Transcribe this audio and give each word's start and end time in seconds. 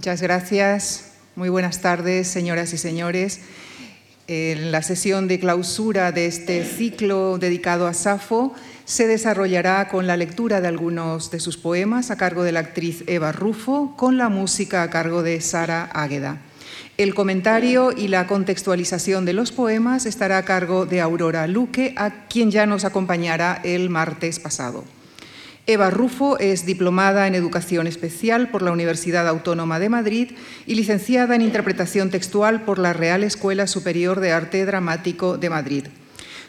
Muchas 0.00 0.22
gracias. 0.22 1.10
Muy 1.36 1.50
buenas 1.50 1.82
tardes, 1.82 2.26
señoras 2.26 2.72
y 2.72 2.78
señores. 2.78 3.40
En 4.28 4.72
la 4.72 4.80
sesión 4.80 5.28
de 5.28 5.38
clausura 5.38 6.10
de 6.10 6.24
este 6.24 6.64
ciclo 6.64 7.36
dedicado 7.36 7.86
a 7.86 7.92
Safo 7.92 8.54
se 8.86 9.06
desarrollará 9.06 9.88
con 9.88 10.06
la 10.06 10.16
lectura 10.16 10.62
de 10.62 10.68
algunos 10.68 11.30
de 11.30 11.38
sus 11.38 11.58
poemas 11.58 12.10
a 12.10 12.16
cargo 12.16 12.44
de 12.44 12.52
la 12.52 12.60
actriz 12.60 13.04
Eva 13.08 13.30
Rufo, 13.32 13.94
con 13.98 14.16
la 14.16 14.30
música 14.30 14.82
a 14.82 14.88
cargo 14.88 15.22
de 15.22 15.38
Sara 15.42 15.90
Águeda. 15.92 16.40
El 16.96 17.14
comentario 17.14 17.92
y 17.94 18.08
la 18.08 18.26
contextualización 18.26 19.26
de 19.26 19.34
los 19.34 19.52
poemas 19.52 20.06
estará 20.06 20.38
a 20.38 20.46
cargo 20.46 20.86
de 20.86 21.02
Aurora 21.02 21.46
Luque, 21.46 21.92
a 21.98 22.26
quien 22.26 22.50
ya 22.50 22.64
nos 22.64 22.86
acompañará 22.86 23.60
el 23.64 23.90
martes 23.90 24.38
pasado. 24.38 24.82
Eva 25.66 25.90
Rufo 25.90 26.38
es 26.38 26.64
diplomada 26.64 27.26
en 27.26 27.34
Educación 27.34 27.86
Especial 27.86 28.50
por 28.50 28.62
la 28.62 28.72
Universidad 28.72 29.28
Autónoma 29.28 29.78
de 29.78 29.88
Madrid 29.88 30.30
y 30.66 30.74
licenciada 30.74 31.34
en 31.34 31.42
Interpretación 31.42 32.10
Textual 32.10 32.62
por 32.62 32.78
la 32.78 32.92
Real 32.92 33.22
Escuela 33.22 33.66
Superior 33.66 34.20
de 34.20 34.32
Arte 34.32 34.64
Dramático 34.64 35.36
de 35.36 35.50
Madrid. 35.50 35.84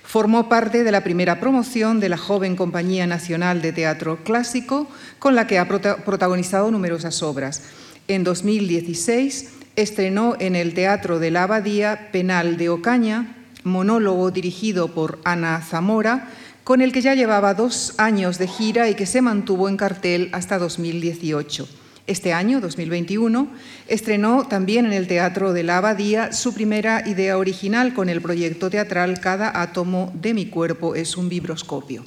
Formó 0.04 0.50
parte 0.50 0.84
de 0.84 0.92
la 0.92 1.04
primera 1.04 1.40
promoción 1.40 2.00
de 2.00 2.10
la 2.10 2.18
joven 2.18 2.56
Compañía 2.56 3.06
Nacional 3.06 3.62
de 3.62 3.74
Teatro 3.74 4.18
Clásico, 4.24 4.90
con 5.20 5.36
la 5.36 5.46
que 5.46 5.60
ha 5.60 5.68
protagonizado 5.68 6.72
numerosas 6.72 7.22
obras. 7.22 7.64
En 8.08 8.24
2016 8.24 9.50
estrenó 9.76 10.36
en 10.40 10.56
el 10.56 10.74
Teatro 10.74 11.20
de 11.20 11.32
la 11.32 11.44
Abadía 11.44 12.10
Penal 12.12 12.58
de 12.58 12.70
Ocaña, 12.70 13.36
monólogo 13.64 14.32
dirigido 14.32 14.90
por 14.90 15.20
Ana 15.24 15.62
Zamora, 15.62 16.30
con 16.72 16.80
el 16.80 16.94
que 16.94 17.02
ya 17.02 17.16
llevaba 17.16 17.54
dos 17.54 17.96
años 17.98 18.38
de 18.38 18.48
gira 18.48 18.90
y 18.90 18.96
que 18.96 19.06
se 19.06 19.22
mantuvo 19.22 19.68
en 19.68 19.76
cartel 19.76 20.30
hasta 20.32 20.58
2018. 20.58 21.68
Este 22.08 22.32
año, 22.32 22.62
2021, 22.62 23.50
estrenó 23.90 24.48
también 24.48 24.86
en 24.86 24.94
el 24.94 25.06
Teatro 25.06 25.52
de 25.52 25.64
la 25.64 25.80
Abadía 25.80 26.32
su 26.32 26.54
primera 26.54 27.06
idea 27.06 27.38
original 27.38 27.94
con 27.94 28.08
el 28.08 28.22
proyecto 28.22 28.70
teatral 28.70 29.20
Cada 29.20 29.62
átomo 29.62 30.14
de 30.16 30.34
mi 30.34 30.46
cuerpo 30.46 30.96
es 30.96 31.18
un 31.18 31.28
vibroscopio. 31.28 32.06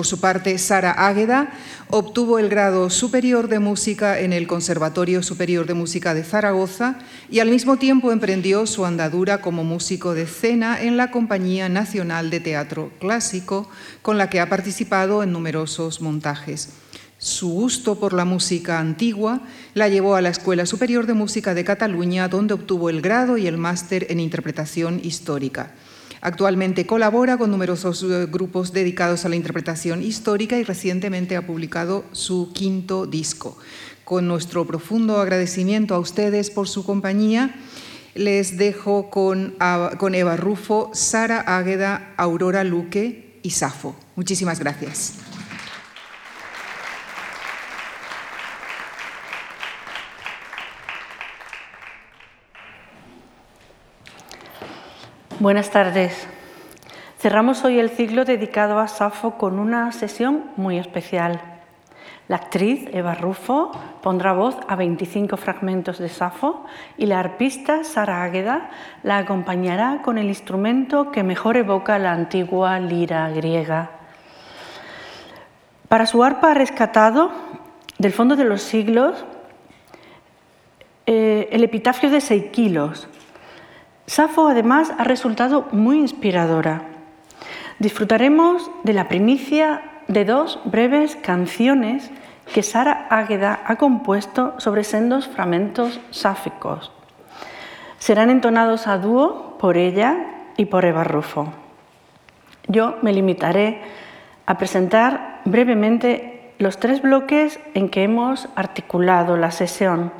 Por 0.00 0.06
su 0.06 0.18
parte, 0.18 0.56
Sara 0.56 0.92
Águeda 0.92 1.52
obtuvo 1.90 2.38
el 2.38 2.48
grado 2.48 2.88
superior 2.88 3.48
de 3.48 3.58
música 3.58 4.18
en 4.18 4.32
el 4.32 4.46
Conservatorio 4.46 5.22
Superior 5.22 5.66
de 5.66 5.74
Música 5.74 6.14
de 6.14 6.24
Zaragoza 6.24 6.96
y 7.30 7.40
al 7.40 7.50
mismo 7.50 7.76
tiempo 7.76 8.10
emprendió 8.10 8.64
su 8.66 8.86
andadura 8.86 9.42
como 9.42 9.62
músico 9.62 10.14
de 10.14 10.22
escena 10.22 10.80
en 10.80 10.96
la 10.96 11.10
Compañía 11.10 11.68
Nacional 11.68 12.30
de 12.30 12.40
Teatro 12.40 12.90
Clásico, 12.98 13.68
con 14.00 14.16
la 14.16 14.30
que 14.30 14.40
ha 14.40 14.48
participado 14.48 15.22
en 15.22 15.32
numerosos 15.32 16.00
montajes. 16.00 16.70
Su 17.18 17.50
gusto 17.50 18.00
por 18.00 18.14
la 18.14 18.24
música 18.24 18.78
antigua 18.78 19.42
la 19.74 19.90
llevó 19.90 20.14
a 20.14 20.22
la 20.22 20.30
Escuela 20.30 20.64
Superior 20.64 21.06
de 21.06 21.12
Música 21.12 21.52
de 21.52 21.64
Cataluña, 21.64 22.28
donde 22.28 22.54
obtuvo 22.54 22.88
el 22.88 23.02
grado 23.02 23.36
y 23.36 23.46
el 23.46 23.58
máster 23.58 24.06
en 24.08 24.18
interpretación 24.18 24.98
histórica. 25.04 25.74
Actualmente 26.22 26.86
colabora 26.86 27.38
con 27.38 27.50
numerosos 27.50 28.02
eh, 28.02 28.26
grupos 28.30 28.72
dedicados 28.72 29.24
a 29.24 29.30
la 29.30 29.36
interpretación 29.36 30.02
histórica 30.02 30.58
y 30.58 30.64
recientemente 30.64 31.36
ha 31.36 31.46
publicado 31.46 32.04
su 32.12 32.52
quinto 32.52 33.06
disco. 33.06 33.56
Con 34.04 34.28
nuestro 34.28 34.66
profundo 34.66 35.18
agradecimiento 35.18 35.94
a 35.94 35.98
ustedes 35.98 36.50
por 36.50 36.68
su 36.68 36.84
compañía, 36.84 37.54
les 38.14 38.58
dejo 38.58 39.08
con, 39.08 39.54
con 39.98 40.14
Eva 40.14 40.36
Rufo, 40.36 40.90
Sara 40.92 41.40
Águeda, 41.40 42.12
Aurora 42.16 42.64
Luque 42.64 43.38
y 43.42 43.50
Safo. 43.50 43.96
Muchísimas 44.16 44.58
gracias. 44.58 45.29
Buenas 55.40 55.70
tardes. 55.70 56.26
Cerramos 57.18 57.64
hoy 57.64 57.78
el 57.78 57.88
ciclo 57.88 58.26
dedicado 58.26 58.78
a 58.78 58.88
Safo 58.88 59.38
con 59.38 59.58
una 59.58 59.90
sesión 59.90 60.50
muy 60.56 60.76
especial. 60.76 61.40
La 62.28 62.36
actriz 62.36 62.86
Eva 62.92 63.14
Rufo 63.14 63.72
pondrá 64.02 64.34
voz 64.34 64.58
a 64.68 64.76
25 64.76 65.38
fragmentos 65.38 65.98
de 65.98 66.10
Safo 66.10 66.66
y 66.98 67.06
la 67.06 67.20
arpista 67.20 67.84
Sara 67.84 68.22
Águeda 68.22 68.68
la 69.02 69.16
acompañará 69.16 70.02
con 70.02 70.18
el 70.18 70.26
instrumento 70.26 71.10
que 71.10 71.22
mejor 71.22 71.56
evoca 71.56 71.98
la 71.98 72.12
antigua 72.12 72.78
lira 72.78 73.30
griega. 73.30 73.92
Para 75.88 76.04
su 76.04 76.22
arpa 76.22 76.52
rescatado 76.52 77.30
del 77.96 78.12
fondo 78.12 78.36
de 78.36 78.44
los 78.44 78.60
siglos 78.60 79.24
eh, 81.06 81.48
el 81.50 81.64
epitafio 81.64 82.10
de 82.10 82.20
Seikilos, 82.20 83.08
Safo 84.10 84.48
además 84.48 84.92
ha 84.98 85.04
resultado 85.04 85.68
muy 85.70 86.00
inspiradora. 86.00 86.82
Disfrutaremos 87.78 88.68
de 88.82 88.92
la 88.92 89.06
primicia 89.06 89.82
de 90.08 90.24
dos 90.24 90.58
breves 90.64 91.14
canciones 91.14 92.10
que 92.52 92.64
Sara 92.64 93.06
Águeda 93.08 93.60
ha 93.64 93.76
compuesto 93.76 94.54
sobre 94.58 94.82
sendos 94.82 95.28
fragmentos 95.28 96.00
sáficos. 96.10 96.90
Serán 98.00 98.30
entonados 98.30 98.88
a 98.88 98.98
dúo 98.98 99.56
por 99.60 99.76
ella 99.76 100.16
y 100.56 100.64
por 100.64 100.84
Eva 100.84 101.04
Rufo. 101.04 101.52
Yo 102.66 102.96
me 103.02 103.12
limitaré 103.12 103.80
a 104.44 104.58
presentar 104.58 105.40
brevemente 105.44 106.52
los 106.58 106.80
tres 106.80 107.00
bloques 107.00 107.60
en 107.74 107.88
que 107.88 108.02
hemos 108.02 108.48
articulado 108.56 109.36
la 109.36 109.52
sesión. 109.52 110.12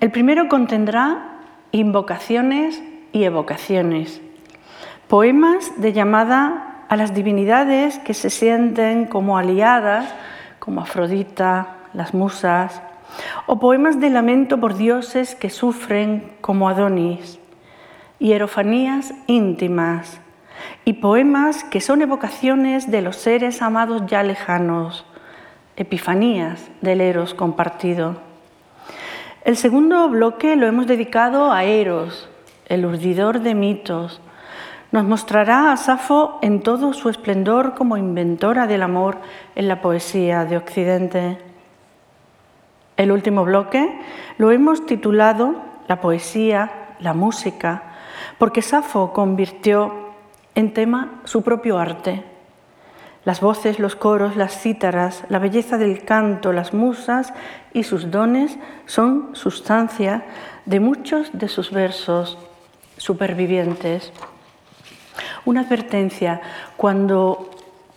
El 0.00 0.10
primero 0.10 0.48
contendrá 0.48 1.31
invocaciones 1.72 2.82
y 3.12 3.24
evocaciones, 3.24 4.20
poemas 5.08 5.72
de 5.80 5.92
llamada 5.92 6.84
a 6.88 6.96
las 6.96 7.14
divinidades 7.14 7.98
que 7.98 8.14
se 8.14 8.30
sienten 8.30 9.06
como 9.06 9.38
aliadas, 9.38 10.14
como 10.58 10.82
Afrodita, 10.82 11.76
las 11.94 12.14
musas, 12.14 12.82
o 13.46 13.58
poemas 13.58 14.00
de 14.00 14.10
lamento 14.10 14.58
por 14.60 14.76
dioses 14.76 15.34
que 15.34 15.50
sufren 15.50 16.32
como 16.40 16.68
Adonis, 16.68 17.38
hierofanías 18.18 19.14
íntimas, 19.26 20.20
y 20.84 20.94
poemas 20.94 21.64
que 21.64 21.80
son 21.80 22.02
evocaciones 22.02 22.90
de 22.90 23.02
los 23.02 23.16
seres 23.16 23.62
amados 23.62 24.02
ya 24.06 24.22
lejanos, 24.22 25.06
epifanías 25.76 26.70
del 26.80 27.00
Eros 27.00 27.34
compartido. 27.34 28.31
El 29.44 29.56
segundo 29.56 30.08
bloque 30.08 30.54
lo 30.54 30.68
hemos 30.68 30.86
dedicado 30.86 31.50
a 31.50 31.64
Eros, 31.64 32.28
el 32.66 32.86
urdidor 32.86 33.40
de 33.40 33.56
mitos. 33.56 34.20
Nos 34.92 35.02
mostrará 35.02 35.72
a 35.72 35.76
Safo 35.76 36.38
en 36.42 36.62
todo 36.62 36.92
su 36.92 37.08
esplendor 37.08 37.74
como 37.74 37.96
inventora 37.96 38.68
del 38.68 38.84
amor 38.84 39.16
en 39.56 39.66
la 39.66 39.82
poesía 39.82 40.44
de 40.44 40.56
Occidente. 40.56 41.38
El 42.96 43.10
último 43.10 43.44
bloque 43.44 43.98
lo 44.38 44.52
hemos 44.52 44.86
titulado 44.86 45.56
La 45.88 46.00
poesía, 46.00 46.94
la 47.00 47.12
música, 47.12 47.82
porque 48.38 48.62
Safo 48.62 49.12
convirtió 49.12 49.92
en 50.54 50.72
tema 50.72 51.20
su 51.24 51.42
propio 51.42 51.80
arte 51.80 52.31
las 53.24 53.40
voces, 53.40 53.78
los 53.78 53.94
coros, 53.94 54.36
las 54.36 54.60
cítaras, 54.60 55.24
la 55.28 55.38
belleza 55.38 55.78
del 55.78 56.04
canto, 56.04 56.52
las 56.52 56.74
musas 56.74 57.32
y 57.72 57.84
sus 57.84 58.10
dones 58.10 58.58
son 58.86 59.30
sustancia 59.34 60.24
de 60.66 60.80
muchos 60.80 61.30
de 61.32 61.48
sus 61.48 61.70
versos 61.70 62.38
supervivientes. 62.96 64.12
Una 65.44 65.60
advertencia, 65.60 66.40
cuando 66.76 67.50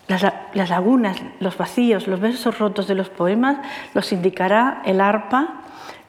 las, 0.08 0.70
lagunas, 0.70 1.18
los 1.40 1.58
vacíos, 1.58 2.08
los 2.08 2.20
versos 2.20 2.60
rotos 2.60 2.88
de 2.88 2.96
los 2.96 3.10
poemas 3.10 3.58
los 3.94 4.12
indicará 4.12 4.82
el 4.86 5.02
arpa 5.02 5.62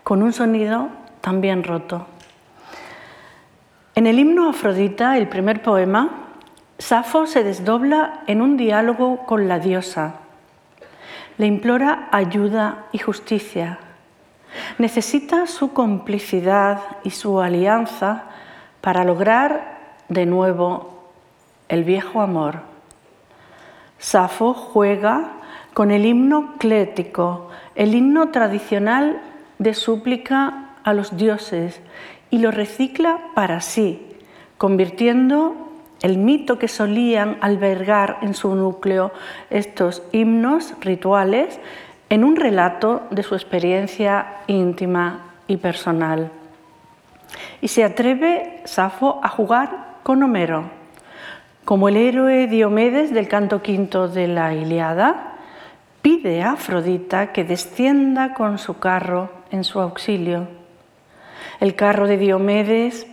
con 0.03 0.23
un 0.23 0.33
sonido 0.33 0.89
también 1.21 1.65
roto. 1.65 2.07
En 3.95 4.07
el 4.07 4.19
himno 4.19 4.51
Afrodita, 4.51 5.17
el 5.17 5.29
primer 5.29 5.63
poema, 5.63 6.26
Safo 6.79 7.27
se 7.27 7.43
desdobla 7.43 8.21
en 8.27 8.43
un 8.43 8.57
diálogo 8.57 9.25
con 9.25 9.49
la 9.49 9.59
diosa. 9.59 10.17
Le 11.39 11.47
implora 11.47 12.09
ayuda 12.13 12.85
y 12.93 12.99
justicia. 12.99 13.79
Necesita 14.79 15.47
su 15.47 15.73
complicidad 15.73 16.81
y 17.03 17.11
su 17.11 17.41
alianza 17.41 18.25
para 18.83 19.05
lograr 19.05 19.79
de 20.09 20.27
nuevo 20.27 21.11
el 21.69 21.83
viejo 21.85 22.21
amor. 22.21 22.61
Safo 23.99 24.53
juega 24.53 25.33
con 25.73 25.91
el 25.91 26.05
himno 26.05 26.55
clético, 26.59 27.49
el 27.75 27.95
himno 27.95 28.29
tradicional 28.29 29.21
de 29.59 29.75
súplica 29.75 30.71
a 30.85 30.93
los 30.93 31.17
dioses, 31.17 31.81
y 32.31 32.39
lo 32.39 32.51
recicla 32.51 33.19
para 33.35 33.61
sí, 33.61 34.07
convirtiendo 34.59 35.66
el 36.07 36.19
mito 36.19 36.57
que 36.57 36.69
solían 36.69 37.37
albergar 37.41 38.19
en 38.23 38.35
su 38.35 38.55
núcleo 38.55 39.11
estos 39.51 40.05
himnos 40.13 40.73
rituales 40.81 41.59
en 42.11 42.23
un 42.23 42.37
relato 42.37 43.03
de 43.11 43.25
su 43.25 43.35
experiencia 43.35 44.39
íntima 44.47 45.33
y 45.49 45.57
personal. 45.57 46.31
Y 47.61 47.67
se 47.67 47.83
atreve 47.83 48.63
Safo 48.67 49.19
a 49.21 49.29
jugar 49.29 49.97
con 50.05 50.23
Homero, 50.23 50.71
como 51.65 51.89
el 51.89 51.97
héroe 51.97 52.47
Diomedes 52.47 53.13
del 53.13 53.27
canto 53.27 53.61
quinto 53.61 54.07
de 54.07 54.29
la 54.29 54.55
Iliada, 54.55 55.33
pide 56.03 56.45
a 56.45 56.53
Afrodita 56.53 57.33
que 57.33 57.43
descienda 57.43 58.33
con 58.35 58.59
su 58.59 58.79
carro 58.79 59.31
en 59.51 59.65
su 59.65 59.81
auxilio. 59.81 60.47
El 61.59 61.75
carro 61.75 62.07
de 62.07 62.17
Diomedes 62.17 63.09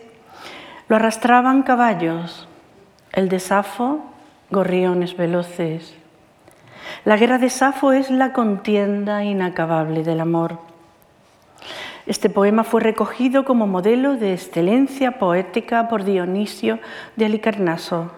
lo 0.87 0.97
arrastraban 0.97 1.63
caballos, 1.63 2.47
el 3.13 3.29
de 3.29 3.39
Safo 3.39 4.01
gorriones 4.49 5.15
veloces. 5.15 5.95
La 7.05 7.15
guerra 7.15 7.37
de 7.37 7.49
Safo 7.49 7.93
es 7.93 8.09
la 8.09 8.33
contienda 8.33 9.23
inacabable 9.23 10.03
del 10.03 10.19
amor. 10.19 10.59
Este 12.05 12.29
poema 12.29 12.63
fue 12.63 12.81
recogido 12.81 13.45
como 13.45 13.67
modelo 13.67 14.17
de 14.17 14.33
excelencia 14.33 15.19
poética 15.19 15.87
por 15.87 16.03
Dionisio 16.03 16.79
de 17.15 17.25
Alicarnaso. 17.25 18.11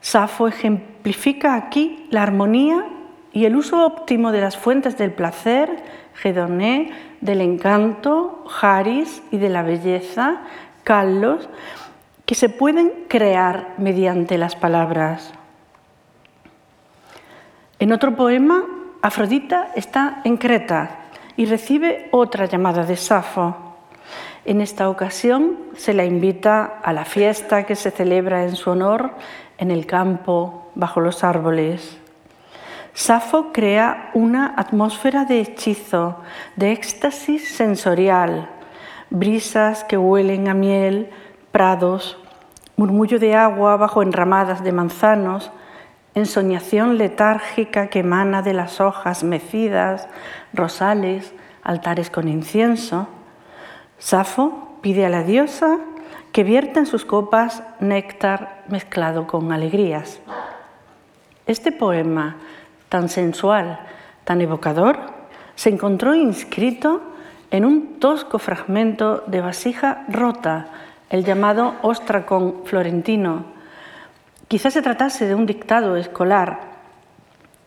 Safo 0.00 0.46
ejemplifica 0.46 1.54
aquí 1.54 2.06
la 2.10 2.22
armonía 2.22 2.86
y 3.32 3.44
el 3.46 3.56
uso 3.56 3.84
óptimo 3.84 4.30
de 4.30 4.40
las 4.40 4.56
fuentes 4.56 4.96
del 4.96 5.12
placer, 5.12 5.82
Gedoné, 6.14 6.92
del 7.20 7.40
encanto, 7.40 8.44
Haris 8.60 9.22
y 9.30 9.38
de 9.38 9.48
la 9.48 9.62
belleza, 9.62 10.42
Carlos, 10.84 11.48
que 12.30 12.36
se 12.36 12.48
pueden 12.48 12.92
crear 13.08 13.74
mediante 13.76 14.38
las 14.38 14.54
palabras. 14.54 15.32
En 17.80 17.90
otro 17.90 18.14
poema, 18.14 18.62
Afrodita 19.02 19.72
está 19.74 20.20
en 20.22 20.36
Creta 20.36 20.90
y 21.36 21.46
recibe 21.46 22.08
otra 22.12 22.46
llamada 22.46 22.86
de 22.86 22.96
Safo. 22.96 23.56
En 24.44 24.60
esta 24.60 24.88
ocasión 24.88 25.58
se 25.74 25.92
la 25.92 26.04
invita 26.04 26.78
a 26.84 26.92
la 26.92 27.04
fiesta 27.04 27.64
que 27.64 27.74
se 27.74 27.90
celebra 27.90 28.44
en 28.44 28.54
su 28.54 28.70
honor 28.70 29.10
en 29.58 29.72
el 29.72 29.84
campo, 29.84 30.70
bajo 30.76 31.00
los 31.00 31.24
árboles. 31.24 31.98
Safo 32.94 33.50
crea 33.52 34.12
una 34.14 34.54
atmósfera 34.56 35.24
de 35.24 35.40
hechizo, 35.40 36.20
de 36.54 36.70
éxtasis 36.70 37.48
sensorial, 37.48 38.48
brisas 39.10 39.82
que 39.82 39.98
huelen 39.98 40.46
a 40.46 40.54
miel, 40.54 41.10
prados, 41.52 42.16
murmullo 42.76 43.18
de 43.18 43.34
agua 43.34 43.76
bajo 43.76 44.02
enramadas 44.02 44.62
de 44.62 44.72
manzanos, 44.72 45.50
ensoñación 46.14 46.98
letárgica 46.98 47.88
que 47.88 48.00
emana 48.00 48.42
de 48.42 48.52
las 48.52 48.80
hojas 48.80 49.22
mecidas, 49.22 50.08
rosales, 50.52 51.32
altares 51.62 52.10
con 52.10 52.28
incienso. 52.28 53.08
Safo 53.98 54.78
pide 54.80 55.06
a 55.06 55.10
la 55.10 55.22
diosa 55.22 55.78
que 56.32 56.44
vierta 56.44 56.80
en 56.80 56.86
sus 56.86 57.04
copas 57.04 57.62
néctar 57.80 58.64
mezclado 58.68 59.26
con 59.26 59.52
alegrías. 59.52 60.20
Este 61.46 61.72
poema, 61.72 62.36
tan 62.88 63.08
sensual, 63.08 63.80
tan 64.24 64.40
evocador, 64.40 64.98
se 65.54 65.70
encontró 65.70 66.14
inscrito 66.14 67.02
en 67.50 67.64
un 67.64 67.98
tosco 67.98 68.38
fragmento 68.38 69.24
de 69.26 69.40
vasija 69.40 70.04
rota, 70.08 70.68
el 71.10 71.24
llamado 71.24 71.74
Ostracón 71.82 72.62
florentino. 72.64 73.44
Quizás 74.48 74.72
se 74.72 74.82
tratase 74.82 75.26
de 75.26 75.34
un 75.34 75.44
dictado 75.44 75.96
escolar. 75.96 76.70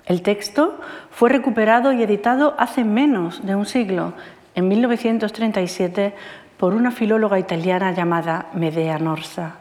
El 0.05 0.21
texto 0.21 0.79
fue 1.11 1.29
recuperado 1.29 1.91
y 1.93 2.01
editado 2.01 2.55
hace 2.57 2.83
menos 2.83 3.45
de 3.45 3.55
un 3.55 3.65
siglo, 3.65 4.13
en 4.55 4.67
1937, 4.67 6.13
por 6.57 6.73
una 6.73 6.91
filóloga 6.91 7.39
italiana 7.39 7.91
llamada 7.91 8.47
Medea 8.53 8.97
Norsa. 8.97 9.55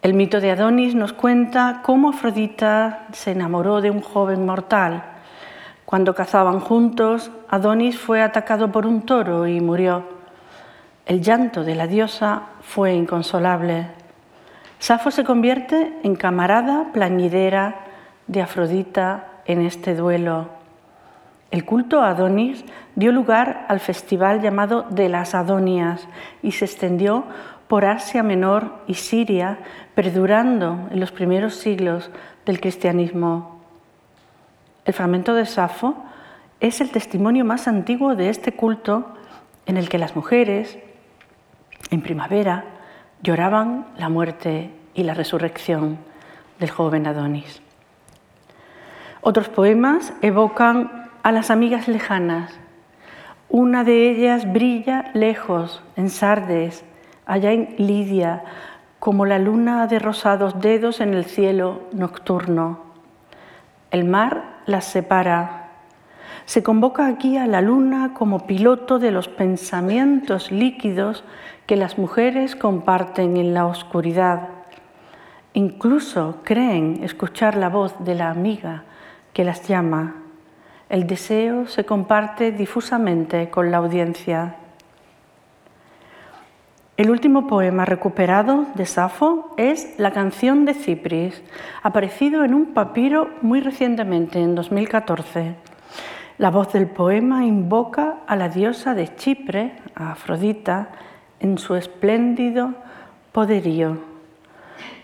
El 0.00 0.14
mito 0.14 0.40
de 0.40 0.52
Adonis 0.52 0.94
nos 0.94 1.12
cuenta 1.12 1.80
cómo 1.82 2.10
Afrodita 2.10 3.06
se 3.12 3.32
enamoró 3.32 3.80
de 3.80 3.90
un 3.90 4.00
joven 4.00 4.46
mortal. 4.46 5.02
Cuando 5.84 6.14
cazaban 6.14 6.60
juntos, 6.60 7.30
Adonis 7.48 7.98
fue 7.98 8.22
atacado 8.22 8.70
por 8.70 8.86
un 8.86 9.02
toro 9.02 9.46
y 9.46 9.60
murió. 9.60 10.17
El 11.08 11.22
llanto 11.22 11.64
de 11.64 11.74
la 11.74 11.86
diosa 11.86 12.42
fue 12.60 12.92
inconsolable. 12.92 13.86
Safo 14.78 15.10
se 15.10 15.24
convierte 15.24 15.94
en 16.02 16.14
camarada 16.16 16.92
plañidera 16.92 17.76
de 18.26 18.42
Afrodita 18.42 19.24
en 19.46 19.62
este 19.62 19.94
duelo. 19.94 20.48
El 21.50 21.64
culto 21.64 22.02
a 22.02 22.10
Adonis 22.10 22.62
dio 22.94 23.10
lugar 23.10 23.64
al 23.68 23.80
festival 23.80 24.42
llamado 24.42 24.84
de 24.90 25.08
las 25.08 25.34
Adonias 25.34 26.06
y 26.42 26.52
se 26.52 26.66
extendió 26.66 27.24
por 27.68 27.86
Asia 27.86 28.22
Menor 28.22 28.70
y 28.86 28.92
Siria, 28.92 29.60
perdurando 29.94 30.88
en 30.90 31.00
los 31.00 31.10
primeros 31.10 31.54
siglos 31.54 32.10
del 32.44 32.60
cristianismo. 32.60 33.62
El 34.84 34.92
fragmento 34.92 35.32
de 35.32 35.46
Safo 35.46 36.04
es 36.60 36.82
el 36.82 36.90
testimonio 36.90 37.46
más 37.46 37.66
antiguo 37.66 38.14
de 38.14 38.28
este 38.28 38.52
culto 38.52 39.14
en 39.64 39.78
el 39.78 39.88
que 39.88 39.96
las 39.96 40.14
mujeres, 40.14 40.78
en 41.90 42.02
primavera, 42.02 42.64
lloraban 43.22 43.86
la 43.96 44.08
muerte 44.08 44.70
y 44.94 45.02
la 45.02 45.14
resurrección 45.14 45.98
del 46.58 46.70
joven 46.70 47.06
Adonis. 47.06 47.62
Otros 49.20 49.48
poemas 49.48 50.12
evocan 50.22 51.10
a 51.22 51.32
las 51.32 51.50
amigas 51.50 51.88
lejanas. 51.88 52.58
Una 53.48 53.84
de 53.84 54.10
ellas 54.10 54.50
brilla 54.52 55.10
lejos, 55.14 55.82
en 55.96 56.10
Sardes, 56.10 56.84
allá 57.26 57.52
en 57.52 57.74
Lidia, 57.78 58.44
como 58.98 59.26
la 59.26 59.38
luna 59.38 59.86
de 59.86 59.98
rosados 59.98 60.60
dedos 60.60 61.00
en 61.00 61.14
el 61.14 61.24
cielo 61.24 61.82
nocturno. 61.92 62.80
El 63.90 64.04
mar 64.04 64.62
las 64.66 64.84
separa. 64.84 65.70
Se 66.46 66.62
convoca 66.62 67.06
aquí 67.06 67.36
a 67.36 67.46
la 67.46 67.60
luna 67.60 68.14
como 68.14 68.46
piloto 68.46 68.98
de 68.98 69.10
los 69.10 69.28
pensamientos 69.28 70.50
líquidos 70.50 71.24
que 71.68 71.76
las 71.76 71.98
mujeres 71.98 72.56
comparten 72.56 73.36
en 73.36 73.54
la 73.54 73.66
oscuridad. 73.66 74.48
Incluso 75.52 76.40
creen 76.42 77.04
escuchar 77.04 77.56
la 77.56 77.68
voz 77.68 77.94
de 78.00 78.16
la 78.16 78.30
amiga 78.30 78.82
que 79.32 79.44
las 79.44 79.68
llama 79.68 80.16
el 80.88 81.06
deseo 81.06 81.66
se 81.66 81.84
comparte 81.84 82.50
difusamente 82.50 83.50
con 83.50 83.70
la 83.70 83.76
audiencia. 83.76 84.56
El 86.96 87.10
último 87.10 87.46
poema 87.46 87.84
recuperado 87.84 88.64
de 88.74 88.86
Safo 88.86 89.54
es 89.58 89.98
La 89.98 90.12
canción 90.12 90.64
de 90.64 90.72
Cipris, 90.72 91.42
aparecido 91.82 92.42
en 92.42 92.54
un 92.54 92.72
papiro 92.72 93.28
muy 93.42 93.60
recientemente, 93.60 94.40
en 94.40 94.54
2014. 94.54 95.56
La 96.38 96.50
voz 96.50 96.72
del 96.72 96.86
poema 96.86 97.44
invoca 97.44 98.20
a 98.26 98.34
la 98.34 98.48
diosa 98.48 98.94
de 98.94 99.14
Chipre, 99.14 99.74
Afrodita, 99.94 100.88
en 101.40 101.58
su 101.58 101.74
espléndido 101.74 102.74
poderío. 103.32 103.98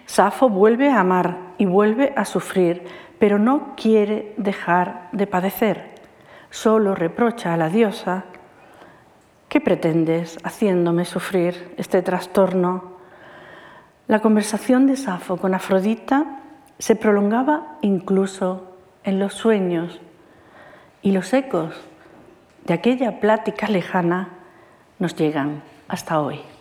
Safo 0.06 0.48
vuelve 0.48 0.90
a 0.90 1.00
amar 1.00 1.38
y 1.58 1.66
vuelve 1.66 2.12
a 2.16 2.24
sufrir, 2.24 2.84
pero 3.18 3.38
no 3.38 3.74
quiere 3.76 4.34
dejar 4.36 5.08
de 5.12 5.26
padecer. 5.26 5.94
Solo 6.50 6.94
reprocha 6.94 7.54
a 7.54 7.56
la 7.56 7.68
diosa, 7.68 8.24
¿qué 9.48 9.60
pretendes 9.60 10.38
haciéndome 10.44 11.04
sufrir 11.04 11.74
este 11.76 12.02
trastorno? 12.02 12.94
La 14.06 14.20
conversación 14.20 14.86
de 14.86 14.96
Safo 14.96 15.36
con 15.36 15.54
Afrodita 15.54 16.40
se 16.78 16.96
prolongaba 16.96 17.78
incluso 17.80 18.76
en 19.04 19.18
los 19.18 19.34
sueños 19.34 20.00
y 21.02 21.12
los 21.12 21.32
ecos 21.32 21.74
de 22.66 22.74
aquella 22.74 23.20
plática 23.20 23.68
lejana 23.68 24.28
nos 24.98 25.16
llegan 25.16 25.62
hasta 25.88 26.20
hoy. 26.20 26.53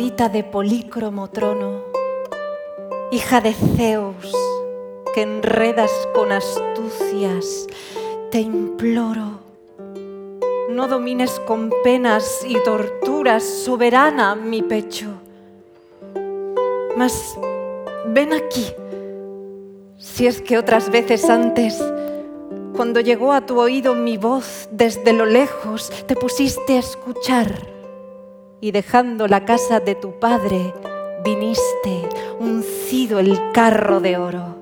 De 0.00 0.42
polícromo 0.42 1.28
trono, 1.28 1.82
hija 3.10 3.42
de 3.42 3.52
Zeus, 3.52 4.34
que 5.12 5.20
enredas 5.20 5.90
con 6.14 6.32
astucias, 6.32 7.66
te 8.30 8.40
imploro, 8.40 9.40
no 10.70 10.88
domines 10.88 11.38
con 11.40 11.70
penas 11.84 12.46
y 12.48 12.54
torturas 12.64 13.44
soberana 13.44 14.34
mi 14.34 14.62
pecho, 14.62 15.08
mas 16.96 17.38
ven 18.06 18.32
aquí, 18.32 18.72
si 19.98 20.26
es 20.26 20.40
que 20.40 20.56
otras 20.56 20.90
veces 20.90 21.28
antes 21.28 21.78
cuando 22.74 23.00
llegó 23.00 23.34
a 23.34 23.44
tu 23.44 23.60
oído 23.60 23.94
mi 23.94 24.16
voz 24.16 24.66
desde 24.72 25.12
lo 25.12 25.26
lejos, 25.26 25.90
te 26.06 26.16
pusiste 26.16 26.76
a 26.76 26.80
escuchar 26.80 27.79
y 28.60 28.72
dejando 28.72 29.26
la 29.26 29.44
casa 29.44 29.80
de 29.80 29.94
tu 29.94 30.18
padre, 30.18 30.74
viniste 31.24 32.08
uncido 32.38 33.18
el 33.18 33.38
carro 33.52 34.00
de 34.00 34.16
oro. 34.16 34.56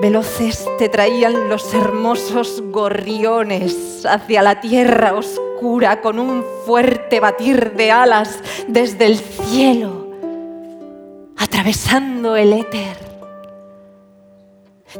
Veloces 0.00 0.66
te 0.78 0.88
traían 0.88 1.48
los 1.48 1.72
hermosos 1.74 2.62
gorriones 2.70 4.04
hacia 4.06 4.42
la 4.42 4.60
tierra 4.60 5.14
oscura 5.14 6.00
con 6.00 6.18
un 6.18 6.44
fuerte 6.66 7.20
batir 7.20 7.72
de 7.74 7.90
alas 7.90 8.40
desde 8.66 9.06
el 9.06 9.18
cielo, 9.18 10.08
atravesando 11.36 12.36
el 12.36 12.52
éter. 12.54 12.96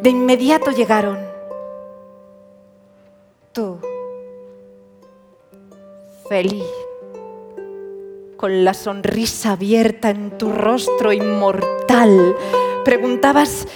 De 0.00 0.10
inmediato 0.10 0.70
llegaron 0.70 1.18
tú, 3.52 3.78
feliz, 6.28 6.64
con 8.42 8.64
la 8.64 8.74
sonrisa 8.74 9.52
abierta 9.52 10.10
en 10.10 10.36
tu 10.36 10.50
rostro 10.50 11.12
inmortal, 11.12 12.34
preguntabas, 12.84 13.68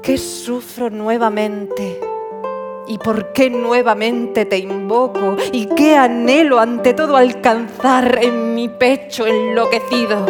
¿qué 0.00 0.16
sufro 0.16 0.88
nuevamente? 0.88 2.00
¿Y 2.86 2.96
por 2.98 3.32
qué 3.32 3.50
nuevamente 3.50 4.44
te 4.44 4.56
invoco? 4.56 5.36
¿Y 5.50 5.66
qué 5.74 5.96
anhelo 5.96 6.60
ante 6.60 6.94
todo 6.94 7.16
alcanzar 7.16 8.20
en 8.22 8.54
mi 8.54 8.68
pecho 8.68 9.26
enloquecido? 9.26 10.24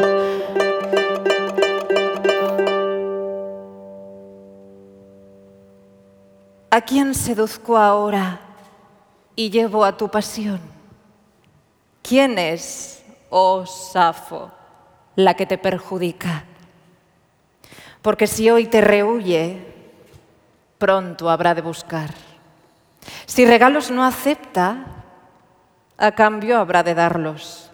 ¿A 6.70 6.80
quién 6.80 7.14
seduzco 7.14 7.76
ahora? 7.76 8.40
y 9.36 9.50
llevo 9.50 9.84
a 9.84 9.96
tu 9.96 10.08
pasión. 10.08 10.58
¿Quién 12.02 12.38
es, 12.38 12.97
oh 13.30 13.66
Safo, 13.66 14.50
la 15.16 15.34
que 15.34 15.46
te 15.46 15.58
perjudica? 15.58 16.44
Porque 18.02 18.26
si 18.26 18.48
hoy 18.50 18.66
te 18.66 18.80
rehuye, 18.80 19.74
pronto 20.78 21.28
habrá 21.28 21.54
de 21.54 21.62
buscar. 21.62 22.10
Si 23.26 23.44
regalos 23.44 23.90
no 23.90 24.04
acepta, 24.04 24.86
a 25.96 26.12
cambio 26.12 26.58
habrá 26.58 26.82
de 26.82 26.94
darlos. 26.94 27.70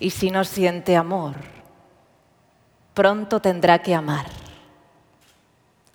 Y 0.00 0.10
si 0.10 0.30
no 0.30 0.44
siente 0.44 0.96
amor, 0.96 1.36
pronto 2.94 3.40
tendrá 3.40 3.80
que 3.80 3.94
amar, 3.94 4.26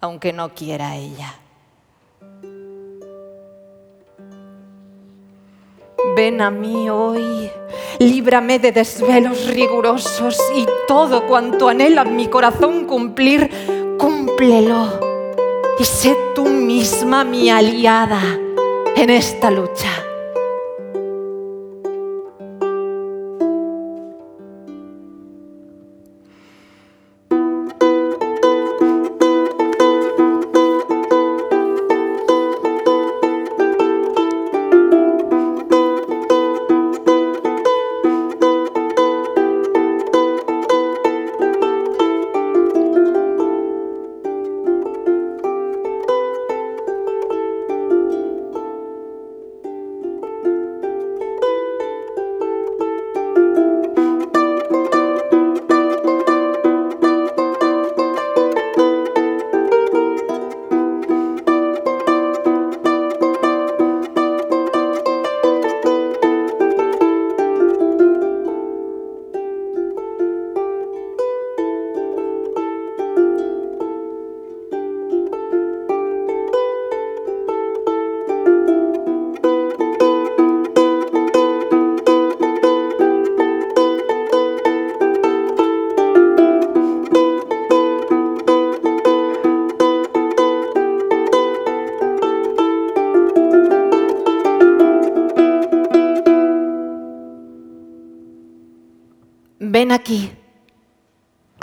aunque 0.02 0.34
no 0.34 0.54
quiera 0.54 0.96
ella. 0.96 1.43
Ven 6.16 6.42
a 6.42 6.52
mí 6.52 6.90
hoy, 6.90 7.50
líbrame 7.98 8.60
de 8.60 8.72
desvelos 8.72 9.48
rigurosos 9.48 10.38
y 10.54 10.66
todo 10.88 11.26
cuanto 11.26 11.70
anhela 11.70 12.04
mi 12.04 12.28
corazón 12.28 12.86
cumplir, 12.86 13.50
cúmplelo. 13.98 15.00
Y 15.80 15.84
sé 15.86 16.16
tú 16.36 16.46
misma 16.46 17.24
mi 17.24 17.50
aliada 17.50 18.22
en 18.96 19.10
esta 19.10 19.50
lucha. 19.50 19.90